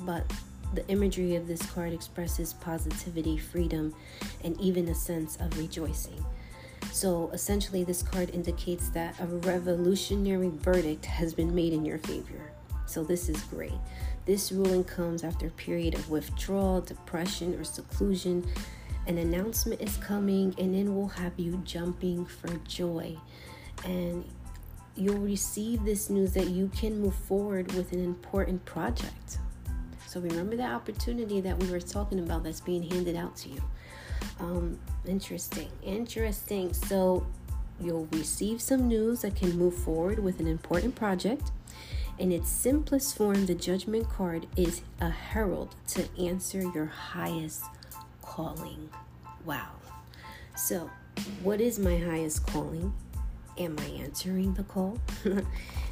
but 0.00 0.30
the 0.74 0.86
imagery 0.88 1.36
of 1.36 1.46
this 1.46 1.62
card 1.70 1.92
expresses 1.92 2.52
positivity, 2.54 3.38
freedom, 3.38 3.94
and 4.44 4.60
even 4.60 4.88
a 4.88 4.94
sense 4.94 5.36
of 5.36 5.56
rejoicing. 5.58 6.24
So 6.92 7.30
essentially, 7.32 7.84
this 7.84 8.02
card 8.02 8.30
indicates 8.30 8.90
that 8.90 9.18
a 9.18 9.26
revolutionary 9.26 10.50
verdict 10.50 11.06
has 11.06 11.32
been 11.32 11.54
made 11.54 11.72
in 11.72 11.86
your 11.86 11.98
favor. 11.98 12.52
So 12.86 13.02
this 13.02 13.30
is 13.30 13.40
great. 13.44 13.72
This 14.26 14.52
ruling 14.52 14.84
comes 14.84 15.24
after 15.24 15.46
a 15.46 15.50
period 15.50 15.94
of 15.94 16.10
withdrawal, 16.10 16.82
depression, 16.82 17.54
or 17.54 17.64
seclusion. 17.64 18.46
An 19.06 19.16
announcement 19.16 19.80
is 19.80 19.96
coming, 19.96 20.54
and 20.58 20.76
it 20.76 20.84
will 20.92 21.08
have 21.08 21.32
you 21.38 21.62
jumping 21.64 22.26
for 22.26 22.48
joy. 22.68 23.16
And 23.84 24.24
you'll 24.94 25.16
receive 25.16 25.84
this 25.84 26.10
news 26.10 26.34
that 26.34 26.48
you 26.48 26.68
can 26.76 27.00
move 27.00 27.14
forward 27.14 27.72
with 27.72 27.92
an 27.92 28.04
important 28.04 28.62
project. 28.66 29.38
So 30.06 30.20
remember 30.20 30.56
that 30.56 30.72
opportunity 30.72 31.40
that 31.40 31.58
we 31.58 31.70
were 31.70 31.80
talking 31.80 32.18
about 32.18 32.44
that's 32.44 32.60
being 32.60 32.82
handed 32.82 33.16
out 33.16 33.34
to 33.38 33.48
you. 33.48 33.62
Um, 34.40 34.78
interesting, 35.06 35.70
interesting. 35.82 36.72
So 36.72 37.26
you'll 37.80 38.08
receive 38.12 38.60
some 38.60 38.88
news 38.88 39.22
that 39.22 39.36
can 39.36 39.56
move 39.56 39.74
forward 39.74 40.18
with 40.18 40.40
an 40.40 40.46
important 40.46 40.94
project. 40.94 41.50
In 42.18 42.30
its 42.30 42.50
simplest 42.50 43.16
form, 43.16 43.46
the 43.46 43.54
judgment 43.54 44.08
card 44.08 44.46
is 44.56 44.82
a 45.00 45.10
herald 45.10 45.74
to 45.88 46.06
answer 46.18 46.60
your 46.60 46.86
highest 46.86 47.64
calling. 48.20 48.90
Wow. 49.44 49.70
So, 50.56 50.90
what 51.42 51.60
is 51.60 51.78
my 51.78 51.96
highest 51.96 52.46
calling? 52.46 52.92
Am 53.58 53.76
I 53.78 54.02
answering 54.02 54.54
the 54.54 54.62
call? 54.62 54.98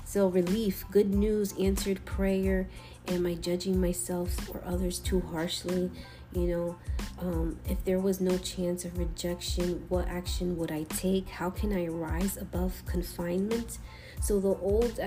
so, 0.04 0.28
relief, 0.28 0.84
good 0.90 1.12
news, 1.12 1.54
answered 1.58 2.04
prayer. 2.04 2.68
Am 3.08 3.26
I 3.26 3.34
judging 3.34 3.80
myself 3.80 4.48
or 4.50 4.62
others 4.64 4.98
too 4.98 5.20
harshly? 5.20 5.90
You 6.32 6.46
know, 6.46 6.76
um, 7.20 7.58
if 7.68 7.84
there 7.84 7.98
was 7.98 8.20
no 8.20 8.38
chance 8.38 8.84
of 8.84 8.96
rejection, 8.98 9.84
what 9.88 10.06
action 10.08 10.56
would 10.58 10.70
I 10.70 10.84
take? 10.84 11.28
How 11.28 11.50
can 11.50 11.72
I 11.72 11.88
rise 11.88 12.36
above 12.36 12.82
confinement? 12.86 13.78
So, 14.22 14.38
the 14.38 14.56
old. 14.60 15.00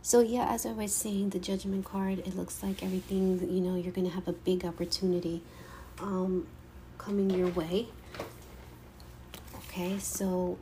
So, 0.00 0.20
yeah, 0.20 0.46
as 0.48 0.66
I 0.66 0.72
was 0.72 0.94
saying, 0.94 1.30
the 1.30 1.38
judgment 1.38 1.84
card, 1.84 2.18
it 2.20 2.36
looks 2.36 2.62
like 2.62 2.82
everything, 2.82 3.38
you 3.50 3.60
know, 3.60 3.76
you're 3.76 3.92
to 4.08 4.14
have 4.14 4.28
a 4.28 4.32
big 4.32 4.64
opportunity 4.64 5.42
um, 6.00 6.46
coming 6.98 7.30
your 7.30 7.48
way. 7.48 7.88
Okay, 9.56 9.98
so 9.98 10.58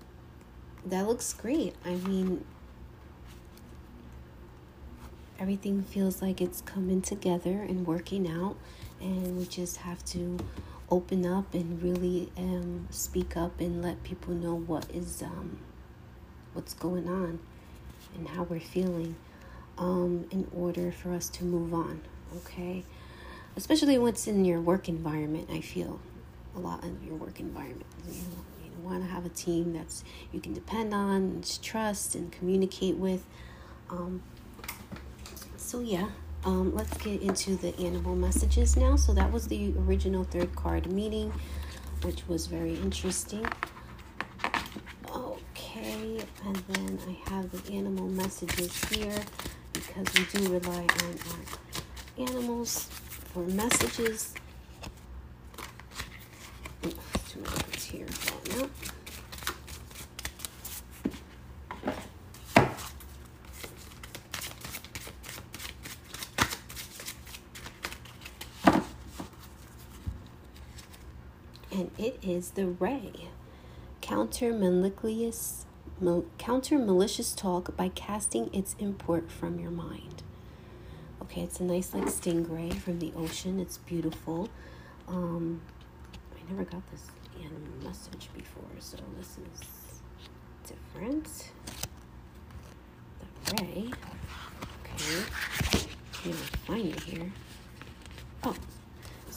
that 0.86 1.06
looks 1.06 1.32
great. 1.32 1.74
I 1.84 1.94
mean, 1.94 2.44
everything 5.40 5.82
feels 5.82 6.20
like 6.20 6.40
it's 6.40 6.60
coming 6.60 7.00
together 7.00 7.62
and 7.62 7.86
working 7.86 8.28
out, 8.28 8.56
and 9.00 9.38
we 9.38 9.46
just 9.46 9.78
have 9.78 10.04
to 10.04 10.38
open 10.90 11.24
up 11.24 11.54
and 11.54 11.82
really 11.82 12.30
um, 12.36 12.86
speak 12.90 13.36
up 13.36 13.58
and 13.60 13.82
let 13.82 14.02
people 14.02 14.34
know 14.34 14.54
what 14.54 14.88
is 14.92 15.22
um, 15.22 15.58
what's 16.52 16.74
going 16.74 17.08
on 17.08 17.38
and 18.14 18.28
how 18.28 18.42
we're 18.42 18.60
feeling 18.60 19.16
um, 19.78 20.26
in 20.30 20.46
order 20.54 20.92
for 20.92 21.12
us 21.12 21.28
to 21.30 21.44
move 21.44 21.72
on. 21.72 22.02
Okay, 22.36 22.84
especially 23.56 23.98
what's 23.98 24.26
in 24.26 24.44
your 24.44 24.60
work 24.60 24.88
environment. 24.88 25.48
I 25.50 25.60
feel 25.60 26.00
a 26.54 26.58
lot 26.58 26.84
in 26.84 27.00
your 27.04 27.16
work 27.16 27.40
environment. 27.40 27.86
You 28.06 28.12
know, 28.12 28.44
want 28.82 29.02
to 29.02 29.10
have 29.10 29.24
a 29.26 29.30
team 29.30 29.72
that's 29.72 30.04
you 30.32 30.40
can 30.40 30.52
depend 30.52 30.92
on, 30.92 31.42
trust, 31.62 32.14
and 32.14 32.30
communicate 32.30 32.96
with. 32.96 33.24
So 35.70 35.78
yeah, 35.78 36.08
um, 36.44 36.74
let's 36.74 36.98
get 36.98 37.22
into 37.22 37.54
the 37.54 37.72
animal 37.78 38.16
messages 38.16 38.76
now. 38.76 38.96
So 38.96 39.14
that 39.14 39.30
was 39.30 39.46
the 39.46 39.72
original 39.86 40.24
third 40.24 40.56
card 40.56 40.90
meeting, 40.90 41.32
which 42.02 42.26
was 42.26 42.48
very 42.48 42.74
interesting. 42.74 43.46
Okay, 45.14 46.24
and 46.44 46.56
then 46.56 46.98
I 47.06 47.30
have 47.30 47.52
the 47.52 47.72
animal 47.72 48.08
messages 48.08 48.84
here 48.86 49.14
because 49.72 50.08
we 50.14 50.40
do 50.40 50.54
rely 50.54 50.80
on 51.04 51.14
our 51.30 52.28
animals 52.28 52.88
for 53.32 53.44
messages. 53.44 54.34
Two 56.82 57.38
minutes 57.42 57.84
here. 57.84 58.06
Nope. 58.56 58.70
And 71.72 71.90
it 71.98 72.18
is 72.22 72.50
the 72.50 72.66
ray. 72.66 73.28
Counter 74.00 74.52
malicious, 74.52 75.66
counter 76.38 76.78
malicious 76.78 77.32
talk 77.32 77.76
by 77.76 77.88
casting 77.88 78.52
its 78.52 78.74
import 78.78 79.30
from 79.30 79.60
your 79.60 79.70
mind. 79.70 80.22
Okay, 81.22 81.42
it's 81.42 81.60
a 81.60 81.64
nice 81.64 81.94
like 81.94 82.06
stingray 82.06 82.74
from 82.74 82.98
the 82.98 83.12
ocean. 83.16 83.60
It's 83.60 83.78
beautiful. 83.78 84.48
Um, 85.06 85.60
I 86.34 86.50
never 86.50 86.64
got 86.64 86.82
this 86.90 87.06
in 87.38 87.84
message 87.84 88.30
before, 88.34 88.64
so 88.80 88.96
this 89.16 89.38
is 89.38 90.00
different. 90.66 91.52
The 93.46 93.62
ray. 93.62 93.90
Okay. 94.84 95.24
Can't 96.12 96.34
find 96.34 96.86
it 96.86 97.00
here. 97.00 97.32
Oh. 98.42 98.54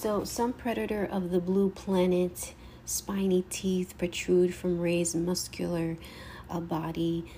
So 0.04 0.26
some 0.26 0.52
predator 0.52 1.06
of 1.06 1.32
the 1.32 1.40
blue 1.40 1.70
planet, 1.70 2.56
spiny 2.84 3.46
teeth 3.50 3.98
protrude 3.98 4.54
from 4.54 4.82
Ray's 4.82 5.16
muscular 5.16 5.96
uh, 6.50 6.60
body. 6.60 7.32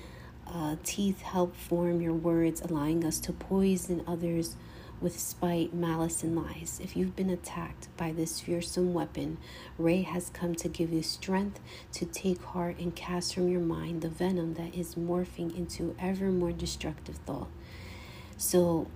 Uh, 0.48 0.78
teeth 0.84 1.22
help 1.22 1.56
form 1.56 2.02
your 2.02 2.16
words, 2.16 2.62
allowing 2.62 3.06
us 3.06 3.20
to 3.20 3.34
poison 3.34 4.04
others 4.08 4.56
with 5.00 5.20
spite, 5.20 5.76
malice, 5.76 6.24
and 6.24 6.36
lies. 6.36 6.80
If 6.84 6.98
you've 6.98 7.16
been 7.16 7.30
attacked 7.30 7.96
by 7.98 8.12
this 8.12 8.42
fearsome 8.42 8.96
weapon, 8.96 9.38
Ray 9.78 10.02
has 10.02 10.32
come 10.32 10.56
to 10.56 10.68
give 10.68 10.92
you 10.92 11.04
strength 11.04 11.60
to 11.92 12.06
take 12.08 12.42
heart 12.42 12.80
and 12.80 12.96
cast 12.96 13.36
from 13.36 13.48
your 13.48 13.62
mind 13.62 14.02
the 14.02 14.10
venom 14.10 14.56
that 14.56 14.74
is 14.74 14.96
morphing 14.96 15.56
into 15.56 15.96
ever 16.00 16.32
more 16.32 16.52
destructive 16.52 17.18
thought. 17.28 17.50
So 18.38 18.88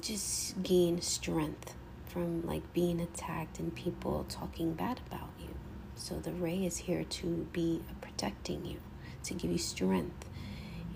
just 0.00 0.62
gain 0.62 1.02
strength 1.02 1.74
from 2.14 2.46
like 2.46 2.72
being 2.72 3.00
attacked 3.00 3.58
and 3.58 3.74
people 3.74 4.24
talking 4.28 4.72
bad 4.72 5.00
about 5.08 5.28
you. 5.40 5.48
So 5.96 6.14
the 6.14 6.32
ray 6.32 6.64
is 6.64 6.78
here 6.78 7.02
to 7.02 7.48
be 7.52 7.82
protecting 8.00 8.64
you, 8.64 8.78
to 9.24 9.34
give 9.34 9.50
you 9.50 9.58
strength 9.58 10.28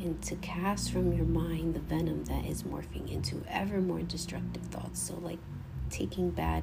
and 0.00 0.22
to 0.22 0.36
cast 0.36 0.92
from 0.92 1.12
your 1.12 1.26
mind 1.26 1.74
the 1.74 1.80
venom 1.80 2.24
that 2.26 2.44
is 2.44 2.62
morphing 2.62 3.10
into 3.10 3.42
ever 3.48 3.80
more 3.80 4.00
destructive 4.00 4.62
thoughts. 4.62 5.00
So, 5.00 5.14
like 5.20 5.40
taking 5.90 6.30
bad 6.30 6.62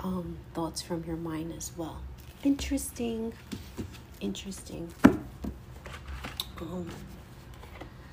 um, 0.00 0.38
thoughts 0.52 0.82
from 0.82 1.04
your 1.04 1.16
mind 1.16 1.52
as 1.56 1.70
well. 1.76 2.00
Interesting. 2.42 3.32
Interesting. 4.20 4.92
Um, 6.60 6.88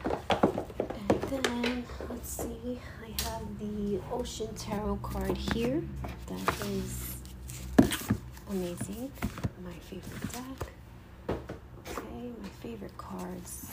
and 0.05 1.21
then, 1.29 1.83
let's 2.09 2.29
see, 2.29 2.79
I 3.01 3.23
have 3.23 3.59
the 3.93 4.01
Ocean 4.11 4.47
Tarot 4.55 4.97
card 5.03 5.37
here. 5.37 5.83
That 6.25 6.65
is 6.65 7.17
amazing. 8.49 9.11
My 9.63 9.73
favorite 9.87 10.31
deck. 10.31 10.71
Okay, 11.29 12.31
my 12.41 12.49
favorite 12.59 12.97
cards. 12.97 13.67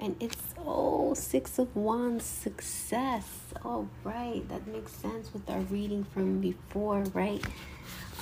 And 0.00 0.16
it's 0.20 0.54
oh 0.56 1.14
six 1.14 1.58
of 1.60 1.76
wands 1.76 2.24
success. 2.24 3.47
All 3.64 3.88
right, 4.04 4.48
that 4.48 4.66
makes 4.68 4.92
sense 4.92 5.32
with 5.32 5.48
our 5.50 5.60
reading 5.62 6.04
from 6.04 6.40
before, 6.40 7.02
right? 7.12 7.44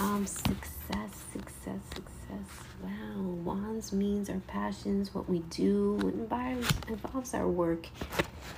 Um, 0.01 0.27
success, 0.27 1.25
success, 1.33 1.81
success. 1.95 2.49
Wow, 2.83 3.21
wands 3.45 3.93
means 3.93 4.31
our 4.31 4.41
passions, 4.47 5.15
what 5.15 5.29
we 5.29 5.41
do, 5.51 5.99
it 5.99 6.15
involves 6.89 7.35
our 7.35 7.49
work, 7.49 7.87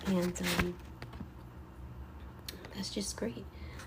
and 0.07 0.33
um, 0.59 0.75
that's 2.75 2.91
just 2.91 3.17
great. 3.17 3.45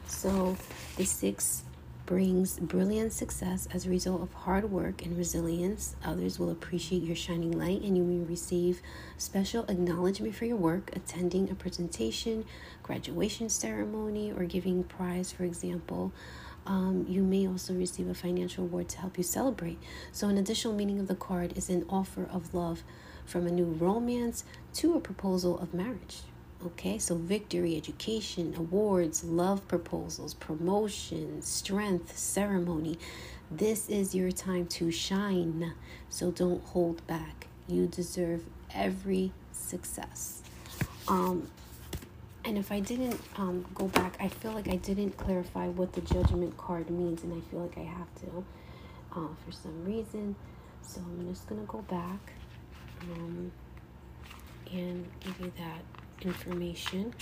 So 0.08 0.58
the 0.98 1.06
six 1.06 1.64
brings 2.12 2.60
brilliant 2.60 3.13
success 3.13 3.70
as 3.74 3.86
a 3.86 3.89
result 3.89 4.22
of 4.22 4.34
hard 4.34 4.70
work 4.70 5.01
and 5.06 5.18
resilience. 5.18 5.96
Others 6.03 6.39
will 6.39 6.50
appreciate 6.50 7.03
your 7.03 7.15
shining 7.15 7.58
light 7.58 7.82
and 7.84 7.96
you 7.96 8.03
may 8.03 8.22
receive 8.25 8.82
special 9.18 9.63
acknowledgement 9.70 10.36
for 10.36 10.44
your 10.44 10.58
work, 10.58 10.94
attending 10.94 11.50
a 11.50 11.56
presentation, 11.56 12.44
graduation 12.84 13.48
ceremony, 13.48 14.30
or 14.30 14.44
giving 14.44 14.84
prize, 14.84 15.32
for 15.32 15.46
example. 15.46 16.12
Um, 16.65 17.06
you 17.08 17.24
may 17.24 17.48
also 17.48 17.74
receive 17.74 18.10
a 18.10 18.13
financial 18.13 18.65
award 18.65 18.89
to 18.89 18.98
help 18.98 19.18
you 19.18 19.24
celebrate. 19.24 19.80
So, 20.12 20.27
an 20.27 20.38
additional 20.38 20.74
meaning 20.74 21.00
of 21.00 21.08
the 21.08 21.15
card 21.15 21.58
is 21.58 21.70
an 21.70 21.86
offer 21.89 22.27
of 22.30 22.53
love 22.53 22.84
from 23.25 23.48
a 23.48 23.51
new 23.51 23.63
romance 23.63 24.44
to 24.74 24.96
a 24.96 25.00
proposal 25.00 25.58
of 25.60 25.74
marriage. 25.74 26.24
Okay, 26.63 27.00
so 27.00 27.15
victory, 27.15 27.75
education, 27.75 28.53
awards, 28.56 29.24
love 29.24 29.68
proposals, 29.68 30.36
promotion, 30.36 31.42
strength, 31.42 32.16
ceremony. 32.16 33.00
This 33.50 33.90
is 33.90 34.14
your 34.14 34.31
time 34.31 34.68
to 34.68 34.92
shine. 34.92 35.74
So 36.09 36.29
don't 36.29 36.64
hold 36.66 37.05
back. 37.07 37.48
You 37.68 37.88
deserve 37.88 38.44
every 38.75 39.31
success. 39.51 40.44
Um, 41.07 41.50
and 42.46 42.59
if 42.59 42.72
I 42.72 42.79
didn't 42.79 43.20
um, 43.38 43.66
go 43.74 43.88
back, 43.88 44.18
I 44.20 44.27
feel 44.27 44.51
like 44.51 44.68
I 44.68 44.75
didn't 44.75 45.18
clarify 45.18 45.68
what 45.68 45.94
the 45.94 46.01
judgment 46.01 46.57
card 46.57 46.92
means, 46.92 47.24
and 47.24 47.33
I 47.33 47.40
feel 47.50 47.62
like 47.62 47.77
I 47.77 47.90
have 47.90 48.14
to 48.22 48.46
uh, 49.16 49.27
for 49.44 49.51
some 49.51 49.83
reason. 49.83 50.36
So 50.83 51.01
I'm 51.01 51.27
just 51.27 51.48
gonna 51.48 51.62
go 51.64 51.79
back 51.83 52.33
um, 53.14 53.51
and 54.72 55.07
give 55.22 55.40
you 55.40 55.51
that 55.57 55.81
information 56.25 57.14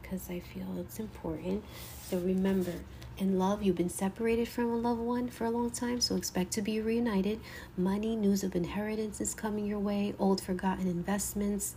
because 0.00 0.30
I 0.30 0.40
feel 0.40 0.66
it's 0.78 0.98
important. 0.98 1.64
So 2.08 2.18
remember, 2.18 2.72
in 3.18 3.38
love, 3.38 3.62
you've 3.62 3.76
been 3.76 3.90
separated 3.90 4.48
from 4.48 4.70
a 4.70 4.76
loved 4.76 5.00
one 5.00 5.28
for 5.28 5.44
a 5.44 5.50
long 5.50 5.70
time, 5.70 6.00
so 6.00 6.16
expect 6.16 6.52
to 6.52 6.62
be 6.62 6.80
reunited. 6.80 7.40
Money, 7.76 8.16
news 8.16 8.42
of 8.42 8.54
inheritance 8.54 9.20
is 9.20 9.34
coming 9.34 9.66
your 9.66 9.80
way, 9.80 10.14
old 10.18 10.40
forgotten 10.40 10.86
investments 10.86 11.74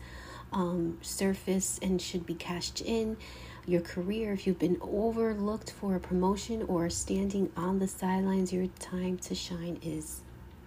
um, 0.53 0.97
surface 1.01 1.79
and 1.81 2.01
should 2.01 2.25
be 2.25 2.35
cashed 2.35 2.81
in. 2.81 3.17
Your 3.65 3.81
career, 3.81 4.33
if 4.33 4.47
you've 4.47 4.59
been 4.59 4.77
overlooked 4.81 5.71
for 5.71 5.95
a 5.95 5.99
promotion 5.99 6.63
or 6.63 6.89
standing 6.89 7.51
on 7.55 7.79
the 7.79 7.87
sidelines, 7.87 8.51
your 8.51 8.67
time 8.79 9.17
to 9.19 9.35
shine 9.35 9.79
is 9.83 10.21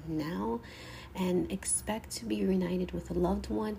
now. 0.07 0.61
And 1.15 1.51
expect 1.51 2.11
to 2.13 2.25
be 2.25 2.45
reunited 2.45 2.93
with 2.93 3.11
a 3.11 3.15
loved 3.15 3.49
one 3.49 3.79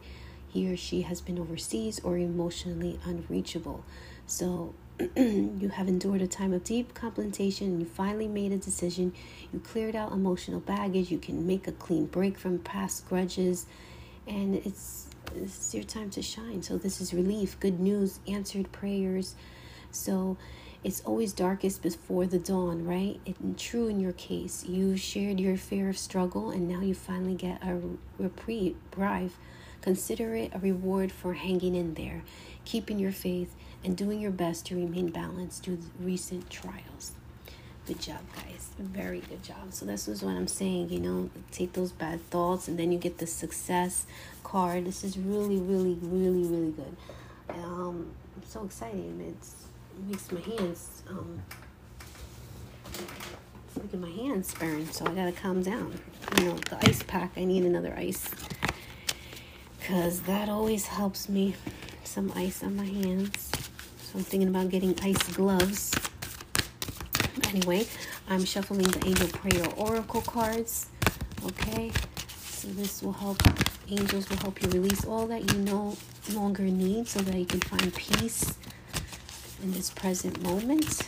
he 0.56 0.72
or 0.72 0.78
she 0.78 1.02
has 1.02 1.20
been 1.20 1.38
overseas 1.38 2.00
or 2.02 2.18
emotionally 2.18 2.98
unreachable. 3.04 3.84
So 4.26 4.74
you 5.18 5.70
have 5.74 5.90
endured 5.90 6.22
a 6.22 6.28
time 6.28 6.54
of 6.54 6.64
deep 6.64 6.94
contemplation 6.94 7.68
and 7.68 7.80
you 7.82 7.86
finally 7.86 8.30
made 8.30 8.54
a 8.54 8.58
decision. 8.58 9.14
You 9.52 9.60
cleared 9.60 9.98
out 9.98 10.14
emotional 10.14 10.62
baggage. 10.62 11.12
You 11.12 11.18
can 11.18 11.46
make 11.46 11.68
a 11.68 11.74
clean 11.74 12.06
break 12.06 12.38
from 12.38 12.60
past 12.60 13.06
grudges. 13.10 13.66
And 14.28 14.56
it's, 14.56 15.10
it's 15.36 15.76
your 15.76 15.84
time 15.84 16.10
to 16.12 16.22
shine. 16.22 16.64
So 16.64 16.78
this 16.78 17.02
is 17.02 17.14
relief, 17.14 17.60
good 17.60 17.82
news, 17.82 18.22
answered 18.26 18.72
prayers. 18.72 19.36
So 19.92 20.38
it's 20.86 21.02
always 21.02 21.34
darkest 21.34 21.82
before 21.82 22.28
the 22.28 22.40
dawn, 22.40 22.86
right? 22.86 23.20
And 23.26 23.60
true 23.60 23.90
in 23.90 24.00
your 24.00 24.14
case, 24.14 24.66
you 24.66 24.96
shared 24.96 25.38
your 25.38 25.58
fear 25.58 25.90
of 25.90 25.98
struggle 25.98 26.50
and 26.52 26.70
now 26.70 26.80
you 26.80 26.96
finally 26.96 27.36
get 27.36 27.62
a 27.62 27.78
reprieve 28.18 28.78
Consider 29.86 30.34
it 30.34 30.52
a 30.52 30.58
reward 30.58 31.12
for 31.12 31.36
hanging 31.36 31.76
in 31.76 31.94
there, 31.94 32.24
keeping 32.66 32.98
your 32.98 33.12
faith, 33.12 33.56
and 33.84 33.96
doing 33.96 34.20
your 34.20 34.32
best 34.32 34.66
to 34.66 34.76
remain 34.76 35.12
balanced 35.12 35.64
through 35.64 35.78
recent 36.00 36.50
trials. 36.50 37.12
Good 37.86 38.00
job, 38.00 38.22
guys. 38.36 38.72
Very 38.80 39.20
good 39.20 39.44
job. 39.44 39.72
So, 39.74 39.86
this 39.86 40.08
is 40.08 40.24
what 40.24 40.32
I'm 40.32 40.48
saying. 40.48 40.90
You 40.90 41.00
know, 41.00 41.30
take 41.52 41.74
those 41.74 41.92
bad 41.92 42.28
thoughts, 42.32 42.68
and 42.68 42.80
then 42.80 42.92
you 42.92 42.98
get 42.98 43.20
the 43.20 43.28
success 43.28 44.08
card. 44.44 44.86
This 44.86 45.04
is 45.04 45.20
really, 45.20 45.58
really, 45.58 46.00
really, 46.02 46.48
really 46.48 46.72
good. 46.72 46.96
Um, 47.50 48.12
I'm 48.36 48.44
so 48.44 48.64
excited. 48.64 49.22
It's, 49.22 49.66
it 50.00 50.10
makes 50.10 50.32
my 50.32 50.42
hands. 50.42 51.04
Um, 51.08 51.44
making 53.80 54.02
my 54.02 54.10
hands 54.10 54.52
burn, 54.56 54.92
so 54.92 55.06
I 55.06 55.14
gotta 55.14 55.32
calm 55.32 55.62
down. 55.62 56.00
You 56.40 56.46
know, 56.46 56.56
the 56.72 56.90
ice 56.90 57.04
pack. 57.04 57.34
I 57.38 57.44
need 57.44 57.66
another 57.66 57.94
ice 57.96 58.32
because 59.88 60.22
that 60.22 60.50
always 60.50 60.88
helps 60.88 61.30
me. 61.30 61.54
Some 62.04 62.32
ice 62.36 62.64
on 62.64 62.76
my 62.76 62.86
hands. 62.86 63.52
So 64.02 64.18
I'm 64.18 64.24
thinking 64.24 64.50
about 64.50 64.70
getting 64.70 64.98
ice 65.04 65.22
gloves. 65.34 65.94
Anyway, 67.50 67.86
I'm 68.28 68.46
shuffling 68.46 68.88
the 68.88 69.06
Angel 69.06 69.28
Prayer 69.28 69.68
Oracle 69.78 70.22
cards. 70.22 70.88
Okay, 71.46 71.92
so 72.36 72.68
this 72.70 73.04
will 73.04 73.14
help. 73.14 73.44
Angels 73.88 74.28
will 74.28 74.38
help 74.38 74.60
you 74.64 74.70
release 74.70 75.06
all 75.06 75.28
that 75.28 75.54
you 75.54 75.60
no 75.60 75.96
longer 76.34 76.64
need 76.64 77.08
so 77.08 77.20
that 77.20 77.38
you 77.38 77.46
can 77.46 77.60
find 77.60 77.94
peace 77.94 78.56
in 79.62 79.72
this 79.72 79.92
present 79.92 80.42
moment. 80.42 81.04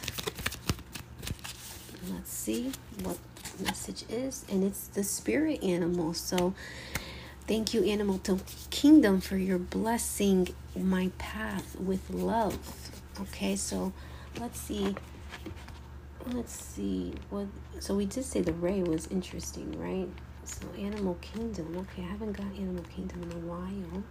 Let's 2.12 2.32
see 2.32 2.72
what 3.02 3.18
message 3.60 4.04
is, 4.08 4.46
and 4.52 4.64
it's 4.64 4.88
the 4.88 5.04
spirit 5.04 5.64
animal. 5.64 6.14
So 6.14 6.54
Thank 7.48 7.74
you, 7.74 7.82
Animal 7.86 8.20
Kingdom, 8.72 9.22
for 9.22 9.38
your 9.38 9.58
blessing 9.58 10.50
my 10.76 11.12
path 11.18 11.80
with 11.80 12.10
love. 12.10 12.58
Okay, 13.22 13.56
so 13.56 13.94
let's 14.38 14.60
see. 14.60 14.94
Let's 16.34 16.52
see 16.52 17.14
what. 17.30 17.48
So 17.80 17.96
we 17.96 18.06
did 18.06 18.26
say 18.26 18.42
the 18.42 18.52
ray 18.52 18.84
was 18.84 19.08
interesting, 19.08 19.72
right? 19.80 20.10
So 20.44 20.68
Animal 20.78 21.16
Kingdom. 21.22 21.78
Okay, 21.78 22.04
I 22.04 22.08
haven't 22.08 22.34
got 22.34 22.48
Animal 22.48 22.84
Kingdom 22.94 23.24
in 23.24 23.32
a 23.32 23.40
while. 23.40 24.04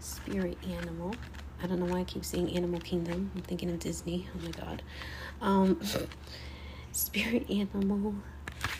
Spirit 0.00 0.58
animal. 0.68 1.14
I 1.62 1.68
don't 1.68 1.78
know 1.78 1.86
why 1.86 2.00
I 2.00 2.04
keep 2.04 2.24
saying 2.24 2.56
Animal 2.56 2.80
Kingdom. 2.80 3.30
I'm 3.36 3.42
thinking 3.42 3.70
of 3.70 3.78
Disney. 3.78 4.28
Oh 4.34 4.44
my 4.44 4.50
god. 4.50 4.82
Um, 5.40 5.80
spirit 6.90 7.48
animal. 7.48 8.16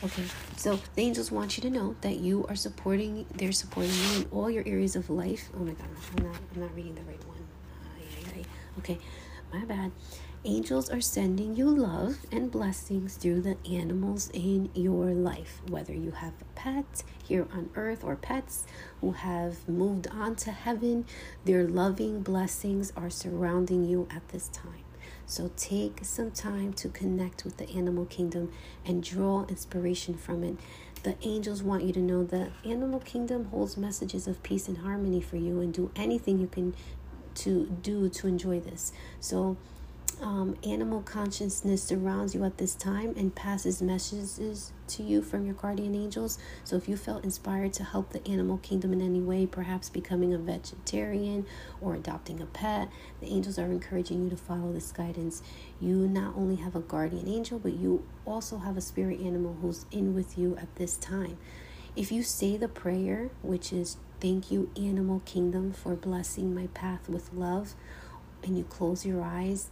Okay, 0.04 0.24
so 0.56 0.78
the 0.94 1.02
angels 1.02 1.32
want 1.32 1.56
you 1.56 1.62
to 1.62 1.70
know 1.70 1.96
that 2.02 2.16
you 2.16 2.44
are 2.48 2.54
supporting, 2.54 3.24
they're 3.34 3.50
supporting 3.50 3.92
you 3.92 4.20
in 4.20 4.28
all 4.30 4.50
your 4.50 4.62
areas 4.66 4.94
of 4.94 5.08
life. 5.08 5.48
Oh 5.54 5.60
my 5.60 5.72
God, 5.72 5.88
I'm 6.18 6.24
not, 6.24 6.36
I'm 6.54 6.60
not 6.60 6.74
reading 6.74 6.94
the 6.94 7.02
right 7.02 7.26
one. 7.26 7.36
Okay, 8.78 8.98
my 9.52 9.64
bad. 9.64 9.90
Angels 10.44 10.90
are 10.90 11.00
sending 11.00 11.56
you 11.56 11.68
love 11.68 12.18
and 12.30 12.52
blessings 12.52 13.16
through 13.16 13.40
the 13.40 13.56
animals 13.68 14.30
in 14.32 14.70
your 14.74 15.06
life, 15.06 15.60
whether 15.68 15.94
you 15.94 16.12
have 16.12 16.34
a 16.40 16.44
pet 16.54 17.02
here 17.24 17.48
on 17.52 17.70
earth 17.74 18.04
or 18.04 18.14
pets 18.16 18.64
who 19.00 19.12
have 19.12 19.66
moved 19.68 20.06
on 20.08 20.36
to 20.36 20.52
heaven. 20.52 21.06
Their 21.46 21.66
loving 21.66 22.20
blessings 22.22 22.92
are 22.96 23.10
surrounding 23.10 23.84
you 23.84 24.06
at 24.14 24.28
this 24.28 24.48
time. 24.48 24.85
So 25.26 25.50
take 25.56 26.04
some 26.04 26.30
time 26.30 26.72
to 26.74 26.88
connect 26.88 27.44
with 27.44 27.56
the 27.56 27.68
animal 27.70 28.06
kingdom 28.06 28.52
and 28.84 29.02
draw 29.02 29.44
inspiration 29.46 30.14
from 30.14 30.44
it. 30.44 30.56
The 31.02 31.16
angels 31.22 31.62
want 31.62 31.84
you 31.84 31.92
to 31.92 32.00
know 32.00 32.24
the 32.24 32.50
animal 32.64 33.00
kingdom 33.00 33.46
holds 33.46 33.76
messages 33.76 34.26
of 34.26 34.42
peace 34.42 34.68
and 34.68 34.78
harmony 34.78 35.20
for 35.20 35.36
you 35.36 35.60
and 35.60 35.74
do 35.74 35.90
anything 35.96 36.38
you 36.38 36.46
can 36.46 36.74
to 37.36 37.66
do 37.82 38.08
to 38.08 38.26
enjoy 38.26 38.60
this. 38.60 38.92
So 39.20 39.56
um, 40.22 40.56
animal 40.64 41.02
consciousness 41.02 41.82
surrounds 41.82 42.34
you 42.34 42.44
at 42.44 42.58
this 42.58 42.74
time 42.74 43.14
and 43.16 43.34
passes 43.34 43.82
messages 43.82 44.72
to 44.88 45.02
you 45.02 45.20
from 45.20 45.44
your 45.44 45.54
guardian 45.54 45.94
angels. 45.94 46.38
So, 46.64 46.76
if 46.76 46.88
you 46.88 46.96
felt 46.96 47.24
inspired 47.24 47.72
to 47.74 47.84
help 47.84 48.10
the 48.10 48.26
animal 48.26 48.58
kingdom 48.58 48.92
in 48.92 49.02
any 49.02 49.20
way, 49.20 49.46
perhaps 49.46 49.90
becoming 49.90 50.32
a 50.32 50.38
vegetarian 50.38 51.46
or 51.80 51.94
adopting 51.94 52.40
a 52.40 52.46
pet, 52.46 52.88
the 53.20 53.26
angels 53.26 53.58
are 53.58 53.66
encouraging 53.70 54.24
you 54.24 54.30
to 54.30 54.36
follow 54.36 54.72
this 54.72 54.90
guidance. 54.92 55.42
You 55.80 56.08
not 56.08 56.34
only 56.36 56.56
have 56.56 56.74
a 56.74 56.80
guardian 56.80 57.28
angel, 57.28 57.58
but 57.58 57.74
you 57.74 58.06
also 58.24 58.58
have 58.58 58.76
a 58.76 58.80
spirit 58.80 59.20
animal 59.20 59.58
who's 59.60 59.84
in 59.90 60.14
with 60.14 60.38
you 60.38 60.56
at 60.56 60.74
this 60.76 60.96
time. 60.96 61.36
If 61.94 62.10
you 62.10 62.22
say 62.22 62.56
the 62.56 62.68
prayer, 62.68 63.30
which 63.42 63.72
is 63.72 63.98
Thank 64.18 64.50
you, 64.50 64.70
animal 64.78 65.20
kingdom, 65.26 65.74
for 65.74 65.94
blessing 65.94 66.54
my 66.54 66.68
path 66.68 67.06
with 67.06 67.34
love, 67.34 67.74
and 68.42 68.56
you 68.56 68.64
close 68.64 69.04
your 69.04 69.22
eyes 69.22 69.68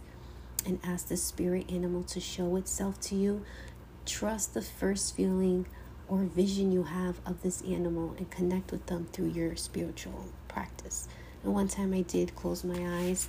and 0.65 0.79
ask 0.83 1.07
the 1.07 1.17
spirit 1.17 1.71
animal 1.71 2.03
to 2.03 2.19
show 2.19 2.55
itself 2.55 2.99
to 3.01 3.15
you, 3.15 3.43
trust 4.05 4.53
the 4.53 4.61
first 4.61 5.15
feeling 5.15 5.65
or 6.07 6.19
vision 6.23 6.71
you 6.71 6.83
have 6.83 7.19
of 7.25 7.41
this 7.41 7.61
animal 7.63 8.15
and 8.17 8.29
connect 8.29 8.71
with 8.71 8.85
them 8.87 9.07
through 9.11 9.29
your 9.29 9.55
spiritual 9.55 10.25
practice. 10.47 11.07
And 11.43 11.53
one 11.53 11.67
time 11.67 11.93
I 11.93 12.01
did 12.01 12.35
close 12.35 12.63
my 12.63 13.03
eyes, 13.03 13.27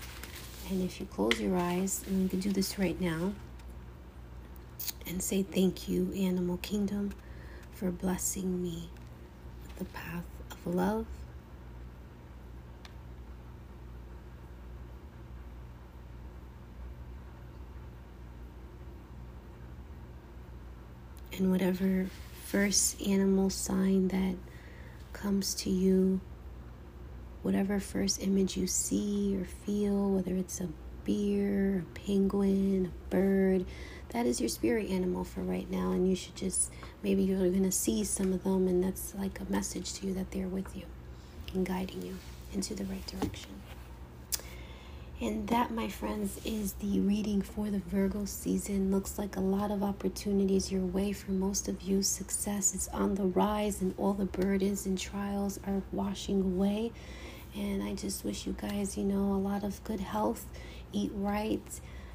and 0.70 0.82
if 0.82 1.00
you 1.00 1.06
close 1.06 1.40
your 1.40 1.56
eyes, 1.56 2.04
and 2.06 2.22
you 2.22 2.28
can 2.28 2.40
do 2.40 2.52
this 2.52 2.78
right 2.78 3.00
now, 3.00 3.32
and 5.06 5.22
say, 5.22 5.42
Thank 5.42 5.88
you, 5.88 6.12
animal 6.16 6.56
kingdom, 6.58 7.12
for 7.72 7.90
blessing 7.90 8.62
me 8.62 8.90
with 9.62 9.76
the 9.76 9.84
path 9.86 10.24
of 10.50 10.66
love 10.66 11.06
and 21.38 21.50
whatever 21.50 22.06
first 22.46 23.00
animal 23.06 23.50
sign 23.50 24.08
that 24.08 24.36
comes 25.12 25.54
to 25.54 25.70
you, 25.70 26.20
whatever 27.42 27.80
first 27.80 28.22
image 28.22 28.56
you 28.56 28.66
see 28.66 29.36
or 29.38 29.44
feel, 29.44 30.10
whether 30.10 30.34
it's 30.34 30.60
a 30.60 30.68
bear, 31.04 31.78
a 31.78 31.98
penguin, 31.98 32.92
a 32.92 33.10
bird, 33.10 33.64
that 34.10 34.26
is 34.26 34.40
your 34.40 34.48
spirit 34.48 34.90
animal 34.90 35.24
for 35.24 35.40
right 35.40 35.70
now. 35.70 35.92
And 35.92 36.08
you 36.08 36.16
should 36.16 36.36
just, 36.36 36.72
maybe 37.02 37.22
you're 37.22 37.38
going 37.38 37.62
to 37.62 37.72
see 37.72 38.04
some 38.04 38.32
of 38.32 38.44
them, 38.44 38.68
and 38.68 38.82
that's 38.82 39.14
like 39.14 39.40
a 39.40 39.50
message 39.50 39.92
to 39.94 40.06
you 40.06 40.14
that 40.14 40.30
they're 40.30 40.48
with 40.48 40.76
you 40.76 40.84
and 41.54 41.64
guiding 41.64 42.02
you 42.02 42.16
into 42.52 42.74
the 42.74 42.84
right 42.84 43.06
direction. 43.06 43.50
And 45.18 45.48
that, 45.48 45.70
my 45.70 45.88
friends, 45.88 46.38
is 46.44 46.74
the 46.74 47.00
reading 47.00 47.40
for 47.40 47.70
the 47.70 47.78
Virgo 47.78 48.26
season. 48.26 48.90
Looks 48.90 49.18
like 49.18 49.36
a 49.36 49.40
lot 49.40 49.70
of 49.70 49.82
opportunities 49.82 50.70
your 50.70 50.84
way 50.84 51.12
for 51.12 51.30
most 51.30 51.68
of 51.68 51.80
you. 51.80 52.02
Success 52.02 52.74
is 52.74 52.86
on 52.88 53.14
the 53.14 53.24
rise, 53.24 53.80
and 53.80 53.94
all 53.96 54.12
the 54.12 54.26
burdens 54.26 54.84
and 54.84 54.98
trials 54.98 55.58
are 55.66 55.80
washing 55.90 56.42
away. 56.42 56.92
And 57.56 57.82
I 57.82 57.94
just 57.94 58.26
wish 58.26 58.46
you 58.46 58.54
guys, 58.60 58.98
you 58.98 59.04
know, 59.04 59.32
a 59.32 59.40
lot 59.40 59.64
of 59.64 59.82
good 59.84 60.00
health, 60.00 60.44
eat 60.92 61.12
right, 61.14 61.62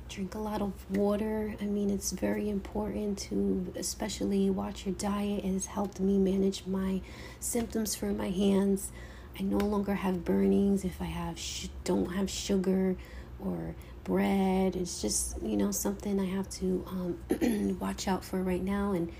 drink 0.07 0.35
a 0.35 0.39
lot 0.39 0.61
of 0.61 0.73
water. 0.91 1.55
I 1.59 1.65
mean, 1.65 1.89
it's 1.89 2.11
very 2.11 2.51
important 2.51 3.17
to 3.29 3.73
especially 3.75 4.51
watch 4.51 4.85
your 4.85 4.93
diet. 4.93 5.43
It 5.43 5.53
has 5.53 5.65
helped 5.65 5.99
me 5.99 6.19
manage 6.19 6.67
my 6.67 7.01
symptoms 7.39 7.95
for 7.95 8.13
my 8.13 8.29
hands. 8.29 8.91
I 9.39 9.44
no 9.44 9.58
longer 9.58 9.96
have 9.96 10.24
burnings 10.26 10.84
if 10.84 11.02
I 11.02 11.06
have 11.06 11.39
sh- 11.39 11.67
don't 11.84 12.13
have 12.13 12.30
sugar 12.30 12.96
or 13.39 13.76
bread. 14.04 14.76
It's 14.76 15.02
just 15.02 15.41
you 15.41 15.58
know 15.58 15.72
something 15.72 16.20
I 16.20 16.26
have 16.26 16.50
to 16.52 16.86
um, 16.88 17.78
watch 17.80 18.08
out 18.08 18.24
for 18.24 18.41
right 18.41 18.63
now 18.63 18.94
and 18.94 19.12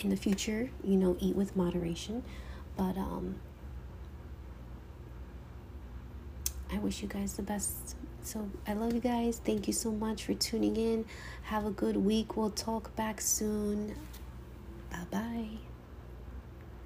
in 0.00 0.10
the 0.10 0.16
future. 0.16 0.70
You 0.84 0.96
know, 0.96 1.16
eat 1.20 1.36
with 1.36 1.56
moderation. 1.56 2.22
But 2.76 2.96
um, 2.96 3.36
I 6.72 6.78
wish 6.78 7.02
you 7.02 7.08
guys 7.08 7.34
the 7.34 7.42
best. 7.42 7.96
So 8.22 8.48
I 8.66 8.74
love 8.74 8.94
you 8.94 9.00
guys. 9.00 9.40
Thank 9.44 9.66
you 9.66 9.72
so 9.72 9.90
much 9.90 10.24
for 10.24 10.34
tuning 10.34 10.76
in. 10.76 11.04
Have 11.44 11.66
a 11.66 11.70
good 11.70 11.96
week. 11.96 12.36
We'll 12.36 12.50
talk 12.50 12.94
back 12.96 13.20
soon. 13.20 13.94
Bye 14.90 15.06
bye. 15.10 15.71